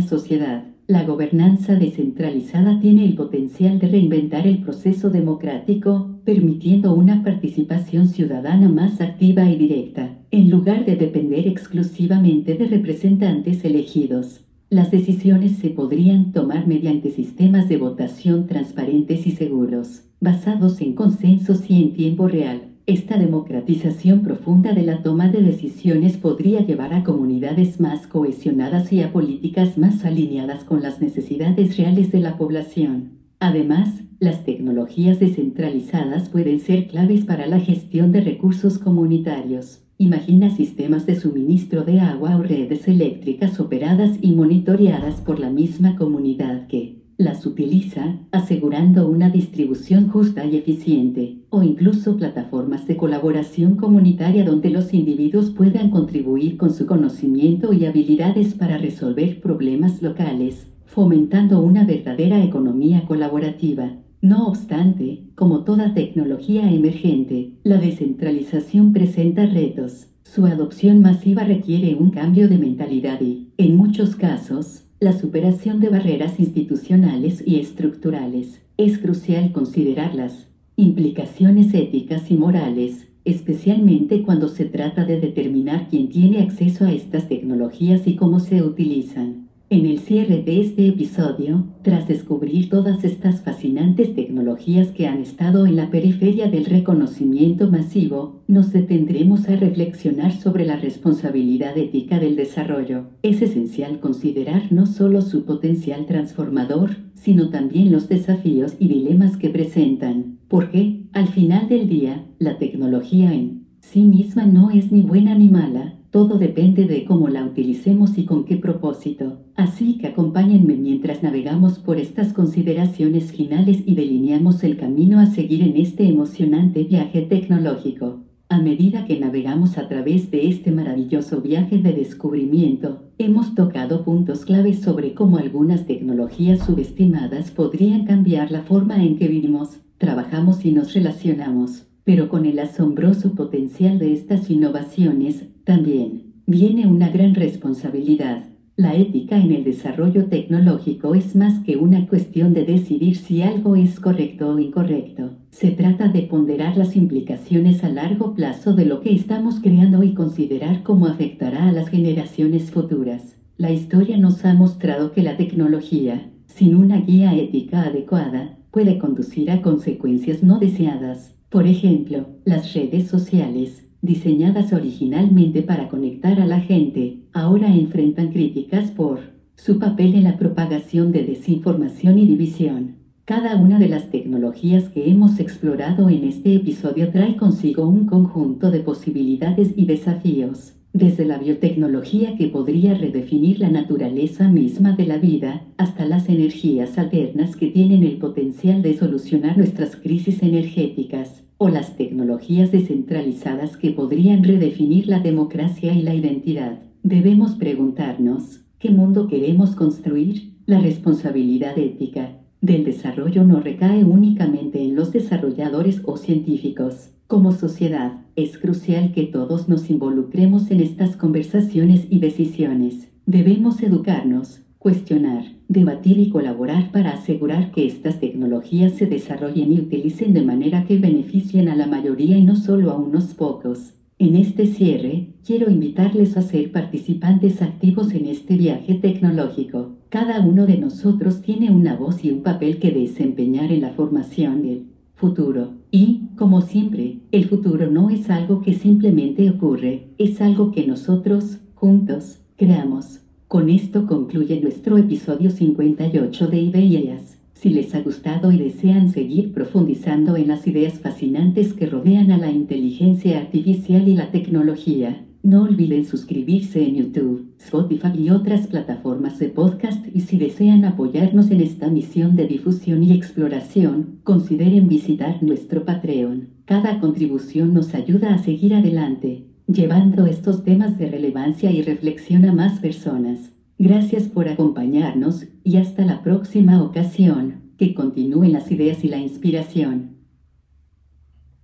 sociedad. 0.00 0.64
La 0.90 1.04
gobernanza 1.04 1.76
descentralizada 1.76 2.80
tiene 2.80 3.04
el 3.04 3.14
potencial 3.14 3.78
de 3.78 3.86
reinventar 3.86 4.48
el 4.48 4.58
proceso 4.58 5.08
democrático, 5.08 6.18
permitiendo 6.24 6.94
una 6.94 7.22
participación 7.22 8.08
ciudadana 8.08 8.68
más 8.68 9.00
activa 9.00 9.48
y 9.48 9.56
directa, 9.56 10.18
en 10.32 10.50
lugar 10.50 10.84
de 10.84 10.96
depender 10.96 11.46
exclusivamente 11.46 12.54
de 12.54 12.66
representantes 12.66 13.64
elegidos. 13.64 14.40
Las 14.68 14.90
decisiones 14.90 15.58
se 15.58 15.70
podrían 15.70 16.32
tomar 16.32 16.66
mediante 16.66 17.10
sistemas 17.10 17.68
de 17.68 17.76
votación 17.76 18.48
transparentes 18.48 19.28
y 19.28 19.30
seguros, 19.30 20.02
basados 20.18 20.80
en 20.80 20.94
consensos 20.94 21.70
y 21.70 21.84
en 21.84 21.92
tiempo 21.92 22.26
real, 22.26 22.69
esta 22.90 23.16
democratización 23.16 24.22
profunda 24.22 24.72
de 24.72 24.82
la 24.82 25.02
toma 25.04 25.28
de 25.28 25.42
decisiones 25.42 26.16
podría 26.16 26.60
llevar 26.60 26.92
a 26.92 27.04
comunidades 27.04 27.78
más 27.78 28.08
cohesionadas 28.08 28.92
y 28.92 29.00
a 29.02 29.12
políticas 29.12 29.78
más 29.78 30.04
alineadas 30.04 30.64
con 30.64 30.82
las 30.82 31.00
necesidades 31.00 31.76
reales 31.76 32.10
de 32.10 32.18
la 32.18 32.36
población. 32.36 33.12
Además, 33.38 34.02
las 34.18 34.44
tecnologías 34.44 35.20
descentralizadas 35.20 36.28
pueden 36.28 36.58
ser 36.58 36.88
claves 36.88 37.24
para 37.24 37.46
la 37.46 37.60
gestión 37.60 38.10
de 38.10 38.22
recursos 38.22 38.78
comunitarios. 38.78 39.82
Imagina 39.96 40.50
sistemas 40.50 41.06
de 41.06 41.14
suministro 41.14 41.84
de 41.84 42.00
agua 42.00 42.36
o 42.36 42.42
redes 42.42 42.88
eléctricas 42.88 43.60
operadas 43.60 44.18
y 44.20 44.32
monitoreadas 44.32 45.20
por 45.20 45.38
la 45.38 45.50
misma 45.50 45.94
comunidad 45.94 46.66
que, 46.66 46.99
las 47.20 47.44
utiliza, 47.44 48.16
asegurando 48.32 49.06
una 49.06 49.28
distribución 49.28 50.08
justa 50.08 50.46
y 50.46 50.56
eficiente, 50.56 51.36
o 51.50 51.62
incluso 51.62 52.16
plataformas 52.16 52.86
de 52.86 52.96
colaboración 52.96 53.76
comunitaria 53.76 54.42
donde 54.42 54.70
los 54.70 54.94
individuos 54.94 55.50
puedan 55.50 55.90
contribuir 55.90 56.56
con 56.56 56.72
su 56.72 56.86
conocimiento 56.86 57.74
y 57.74 57.84
habilidades 57.84 58.54
para 58.54 58.78
resolver 58.78 59.42
problemas 59.42 60.00
locales, 60.00 60.72
fomentando 60.86 61.60
una 61.60 61.84
verdadera 61.84 62.42
economía 62.42 63.04
colaborativa. 63.04 63.98
No 64.22 64.46
obstante, 64.46 65.24
como 65.34 65.64
toda 65.64 65.92
tecnología 65.92 66.72
emergente, 66.72 67.52
la 67.64 67.76
descentralización 67.76 68.94
presenta 68.94 69.44
retos. 69.44 70.06
Su 70.22 70.46
adopción 70.46 71.02
masiva 71.02 71.44
requiere 71.44 71.96
un 71.96 72.12
cambio 72.12 72.48
de 72.48 72.56
mentalidad 72.56 73.20
y, 73.20 73.50
en 73.58 73.76
muchos 73.76 74.16
casos, 74.16 74.86
la 75.00 75.18
superación 75.18 75.80
de 75.80 75.88
barreras 75.88 76.38
institucionales 76.38 77.42
y 77.46 77.58
estructurales. 77.58 78.60
Es 78.76 78.98
crucial 78.98 79.50
considerar 79.50 80.14
las 80.14 80.46
implicaciones 80.76 81.72
éticas 81.72 82.30
y 82.30 82.34
morales, 82.34 83.08
especialmente 83.24 84.22
cuando 84.22 84.48
se 84.48 84.66
trata 84.66 85.06
de 85.06 85.18
determinar 85.18 85.88
quién 85.88 86.10
tiene 86.10 86.42
acceso 86.42 86.84
a 86.84 86.92
estas 86.92 87.28
tecnologías 87.28 88.06
y 88.06 88.16
cómo 88.16 88.40
se 88.40 88.62
utilizan. 88.62 89.49
En 89.72 89.86
el 89.86 90.00
cierre 90.00 90.42
de 90.42 90.60
este 90.60 90.88
episodio, 90.88 91.68
tras 91.82 92.08
descubrir 92.08 92.68
todas 92.68 93.04
estas 93.04 93.42
fascinantes 93.42 94.16
tecnologías 94.16 94.88
que 94.88 95.06
han 95.06 95.22
estado 95.22 95.64
en 95.64 95.76
la 95.76 95.90
periferia 95.90 96.50
del 96.50 96.64
reconocimiento 96.64 97.70
masivo, 97.70 98.42
nos 98.48 98.72
detendremos 98.72 99.48
a 99.48 99.54
reflexionar 99.54 100.32
sobre 100.32 100.66
la 100.66 100.74
responsabilidad 100.74 101.78
ética 101.78 102.18
del 102.18 102.34
desarrollo. 102.34 103.10
Es 103.22 103.42
esencial 103.42 104.00
considerar 104.00 104.72
no 104.72 104.86
solo 104.86 105.22
su 105.22 105.44
potencial 105.44 106.04
transformador, 106.04 106.96
sino 107.14 107.50
también 107.50 107.92
los 107.92 108.08
desafíos 108.08 108.74
y 108.80 108.88
dilemas 108.88 109.36
que 109.36 109.50
presentan, 109.50 110.40
porque, 110.48 111.04
al 111.12 111.28
final 111.28 111.68
del 111.68 111.88
día, 111.88 112.26
la 112.40 112.58
tecnología 112.58 113.32
en 113.32 113.66
sí 113.78 114.00
misma 114.00 114.46
no 114.46 114.72
es 114.72 114.90
ni 114.90 115.02
buena 115.02 115.36
ni 115.36 115.48
mala, 115.48 115.99
todo 116.10 116.38
depende 116.38 116.86
de 116.86 117.04
cómo 117.04 117.28
la 117.28 117.44
utilicemos 117.44 118.18
y 118.18 118.24
con 118.24 118.44
qué 118.44 118.56
propósito. 118.56 119.44
Así 119.54 119.98
que 119.98 120.08
acompáñenme 120.08 120.74
mientras 120.74 121.22
navegamos 121.22 121.78
por 121.78 121.98
estas 121.98 122.32
consideraciones 122.32 123.32
finales 123.32 123.82
y 123.86 123.94
delineamos 123.94 124.64
el 124.64 124.76
camino 124.76 125.20
a 125.20 125.26
seguir 125.26 125.62
en 125.62 125.76
este 125.76 126.08
emocionante 126.08 126.82
viaje 126.82 127.22
tecnológico. 127.22 128.24
A 128.48 128.60
medida 128.60 129.06
que 129.06 129.20
navegamos 129.20 129.78
a 129.78 129.86
través 129.86 130.32
de 130.32 130.48
este 130.48 130.72
maravilloso 130.72 131.40
viaje 131.40 131.78
de 131.78 131.92
descubrimiento, 131.92 133.04
hemos 133.16 133.54
tocado 133.54 134.04
puntos 134.04 134.44
claves 134.44 134.80
sobre 134.80 135.14
cómo 135.14 135.36
algunas 135.36 135.86
tecnologías 135.86 136.66
subestimadas 136.66 137.52
podrían 137.52 138.06
cambiar 138.06 138.50
la 138.50 138.62
forma 138.62 139.04
en 139.04 139.16
que 139.16 139.28
vivimos, 139.28 139.78
trabajamos 139.98 140.64
y 140.64 140.72
nos 140.72 140.92
relacionamos. 140.94 141.89
Pero 142.10 142.28
con 142.28 142.44
el 142.44 142.58
asombroso 142.58 143.36
potencial 143.36 144.00
de 144.00 144.12
estas 144.12 144.50
innovaciones, 144.50 145.44
también 145.62 146.42
viene 146.44 146.88
una 146.88 147.08
gran 147.08 147.36
responsabilidad. 147.36 148.46
La 148.74 148.96
ética 148.96 149.38
en 149.38 149.52
el 149.52 149.62
desarrollo 149.62 150.24
tecnológico 150.24 151.14
es 151.14 151.36
más 151.36 151.60
que 151.60 151.76
una 151.76 152.08
cuestión 152.08 152.52
de 152.52 152.64
decidir 152.64 153.14
si 153.14 153.42
algo 153.42 153.76
es 153.76 154.00
correcto 154.00 154.48
o 154.48 154.58
incorrecto. 154.58 155.36
Se 155.52 155.70
trata 155.70 156.08
de 156.08 156.22
ponderar 156.22 156.76
las 156.76 156.96
implicaciones 156.96 157.84
a 157.84 157.88
largo 157.88 158.34
plazo 158.34 158.72
de 158.72 158.86
lo 158.86 159.02
que 159.02 159.14
estamos 159.14 159.60
creando 159.60 160.02
y 160.02 160.12
considerar 160.12 160.82
cómo 160.82 161.06
afectará 161.06 161.68
a 161.68 161.72
las 161.72 161.90
generaciones 161.90 162.72
futuras. 162.72 163.36
La 163.56 163.70
historia 163.70 164.16
nos 164.16 164.44
ha 164.44 164.52
mostrado 164.54 165.12
que 165.12 165.22
la 165.22 165.36
tecnología, 165.36 166.28
sin 166.46 166.74
una 166.74 167.02
guía 167.02 167.36
ética 167.36 167.82
adecuada, 167.82 168.58
puede 168.72 168.98
conducir 168.98 169.52
a 169.52 169.62
consecuencias 169.62 170.42
no 170.42 170.58
deseadas. 170.58 171.36
Por 171.50 171.66
ejemplo, 171.66 172.28
las 172.44 172.74
redes 172.74 173.08
sociales, 173.08 173.84
diseñadas 174.02 174.72
originalmente 174.72 175.62
para 175.62 175.88
conectar 175.88 176.40
a 176.40 176.46
la 176.46 176.60
gente, 176.60 177.24
ahora 177.32 177.74
enfrentan 177.74 178.30
críticas 178.30 178.92
por 178.92 179.18
su 179.56 179.80
papel 179.80 180.14
en 180.14 180.22
la 180.22 180.38
propagación 180.38 181.10
de 181.10 181.24
desinformación 181.24 182.20
y 182.20 182.26
división. 182.26 182.98
Cada 183.24 183.56
una 183.56 183.80
de 183.80 183.88
las 183.88 184.12
tecnologías 184.12 184.90
que 184.90 185.10
hemos 185.10 185.40
explorado 185.40 186.08
en 186.08 186.22
este 186.22 186.54
episodio 186.54 187.10
trae 187.10 187.36
consigo 187.36 187.84
un 187.84 188.06
conjunto 188.06 188.70
de 188.70 188.80
posibilidades 188.80 189.72
y 189.76 189.86
desafíos, 189.86 190.74
desde 190.92 191.24
la 191.24 191.38
biotecnología 191.38 192.36
que 192.36 192.48
podría 192.48 192.94
redefinir 192.94 193.60
la 193.60 193.70
naturaleza 193.70 194.48
misma 194.48 194.92
de 194.92 195.06
la 195.06 195.18
vida, 195.18 195.64
hasta 195.76 196.04
las 196.04 196.28
energías 196.28 196.98
alternas 196.98 197.54
que 197.56 197.68
tienen 197.68 198.02
el 198.02 198.18
potencial 198.18 198.82
de 198.82 198.96
solucionar 198.96 199.56
nuestras 199.56 199.96
crisis 199.96 200.42
energéticas 200.42 201.44
o 201.58 201.68
las 201.68 201.96
tecnologías 201.96 202.72
descentralizadas 202.72 203.76
que 203.76 203.90
podrían 203.90 204.42
redefinir 204.42 205.06
la 205.06 205.20
democracia 205.20 205.92
y 205.94 206.02
la 206.02 206.14
identidad. 206.14 206.80
Debemos 207.02 207.52
preguntarnos, 207.52 208.62
¿qué 208.78 208.90
mundo 208.90 209.28
queremos 209.28 209.76
construir? 209.76 210.54
La 210.66 210.80
responsabilidad 210.80 211.78
ética 211.78 212.36
del 212.60 212.84
desarrollo 212.84 213.44
no 213.44 213.60
recae 213.60 214.04
únicamente 214.04 214.82
en 214.82 214.96
los 214.96 215.12
desarrolladores 215.12 216.00
o 216.04 216.16
científicos. 216.16 217.10
Como 217.30 217.52
sociedad, 217.52 218.22
es 218.34 218.58
crucial 218.58 219.12
que 219.12 219.22
todos 219.22 219.68
nos 219.68 219.88
involucremos 219.88 220.68
en 220.72 220.80
estas 220.80 221.14
conversaciones 221.14 222.08
y 222.10 222.18
decisiones. 222.18 223.12
Debemos 223.24 223.84
educarnos, 223.84 224.62
cuestionar, 224.78 225.44
debatir 225.68 226.18
y 226.18 226.30
colaborar 226.30 226.90
para 226.90 227.12
asegurar 227.12 227.70
que 227.70 227.86
estas 227.86 228.18
tecnologías 228.18 228.94
se 228.94 229.06
desarrollen 229.06 229.72
y 229.72 229.78
utilicen 229.78 230.34
de 230.34 230.42
manera 230.42 230.86
que 230.86 230.98
beneficien 230.98 231.68
a 231.68 231.76
la 231.76 231.86
mayoría 231.86 232.36
y 232.36 232.42
no 232.42 232.56
solo 232.56 232.90
a 232.90 232.96
unos 232.96 233.34
pocos. 233.34 233.94
En 234.18 234.34
este 234.34 234.66
cierre, 234.66 235.28
quiero 235.46 235.70
invitarles 235.70 236.36
a 236.36 236.42
ser 236.42 236.72
participantes 236.72 237.62
activos 237.62 238.12
en 238.12 238.26
este 238.26 238.56
viaje 238.56 238.94
tecnológico. 238.94 239.98
Cada 240.08 240.44
uno 240.44 240.66
de 240.66 240.78
nosotros 240.78 241.42
tiene 241.42 241.70
una 241.70 241.94
voz 241.94 242.24
y 242.24 242.32
un 242.32 242.42
papel 242.42 242.80
que 242.80 242.90
desempeñar 242.90 243.70
en 243.70 243.82
la 243.82 243.90
formación 243.90 244.62
del 244.62 244.89
futuro. 245.20 245.74
Y, 245.90 246.22
como 246.36 246.62
siempre, 246.62 247.18
el 247.30 247.44
futuro 247.44 247.90
no 247.90 248.08
es 248.10 248.30
algo 248.30 248.62
que 248.62 248.74
simplemente 248.74 249.50
ocurre, 249.50 250.08
es 250.18 250.40
algo 250.40 250.72
que 250.72 250.86
nosotros, 250.86 251.58
juntos, 251.74 252.38
creamos. 252.56 253.20
Con 253.46 253.68
esto 253.68 254.06
concluye 254.06 254.60
nuestro 254.60 254.96
episodio 254.96 255.50
58 255.50 256.46
de 256.48 256.60
Ideas. 256.60 257.38
Si 257.52 257.68
les 257.68 257.94
ha 257.94 258.00
gustado 258.00 258.50
y 258.52 258.56
desean 258.56 259.10
seguir 259.10 259.52
profundizando 259.52 260.36
en 260.36 260.48
las 260.48 260.66
ideas 260.66 261.00
fascinantes 261.00 261.74
que 261.74 261.84
rodean 261.84 262.30
a 262.30 262.38
la 262.38 262.50
inteligencia 262.50 263.38
artificial 263.38 264.08
y 264.08 264.14
la 264.14 264.30
tecnología, 264.30 265.26
no 265.42 265.62
olviden 265.62 266.04
suscribirse 266.04 266.86
en 266.86 266.96
YouTube, 266.96 267.54
Spotify 267.58 268.12
y 268.18 268.30
otras 268.30 268.66
plataformas 268.66 269.38
de 269.38 269.48
podcast 269.48 270.06
y 270.14 270.20
si 270.20 270.38
desean 270.38 270.84
apoyarnos 270.84 271.50
en 271.50 271.60
esta 271.60 271.88
misión 271.88 272.36
de 272.36 272.46
difusión 272.46 273.02
y 273.02 273.12
exploración, 273.12 274.20
consideren 274.22 274.88
visitar 274.88 275.42
nuestro 275.42 275.84
Patreon. 275.84 276.48
Cada 276.64 277.00
contribución 277.00 277.74
nos 277.74 277.94
ayuda 277.94 278.34
a 278.34 278.38
seguir 278.38 278.74
adelante 278.74 279.50
llevando 279.72 280.26
estos 280.26 280.64
temas 280.64 280.98
de 280.98 281.08
relevancia 281.08 281.70
y 281.70 281.82
reflexión 281.82 282.44
a 282.44 282.52
más 282.52 282.80
personas. 282.80 283.52
Gracias 283.78 284.24
por 284.24 284.48
acompañarnos 284.48 285.46
y 285.64 285.76
hasta 285.76 286.04
la 286.04 286.22
próxima 286.22 286.82
ocasión. 286.82 287.70
Que 287.78 287.94
continúen 287.94 288.52
las 288.52 288.70
ideas 288.70 289.04
y 289.04 289.08
la 289.08 289.18
inspiración. 289.18 290.09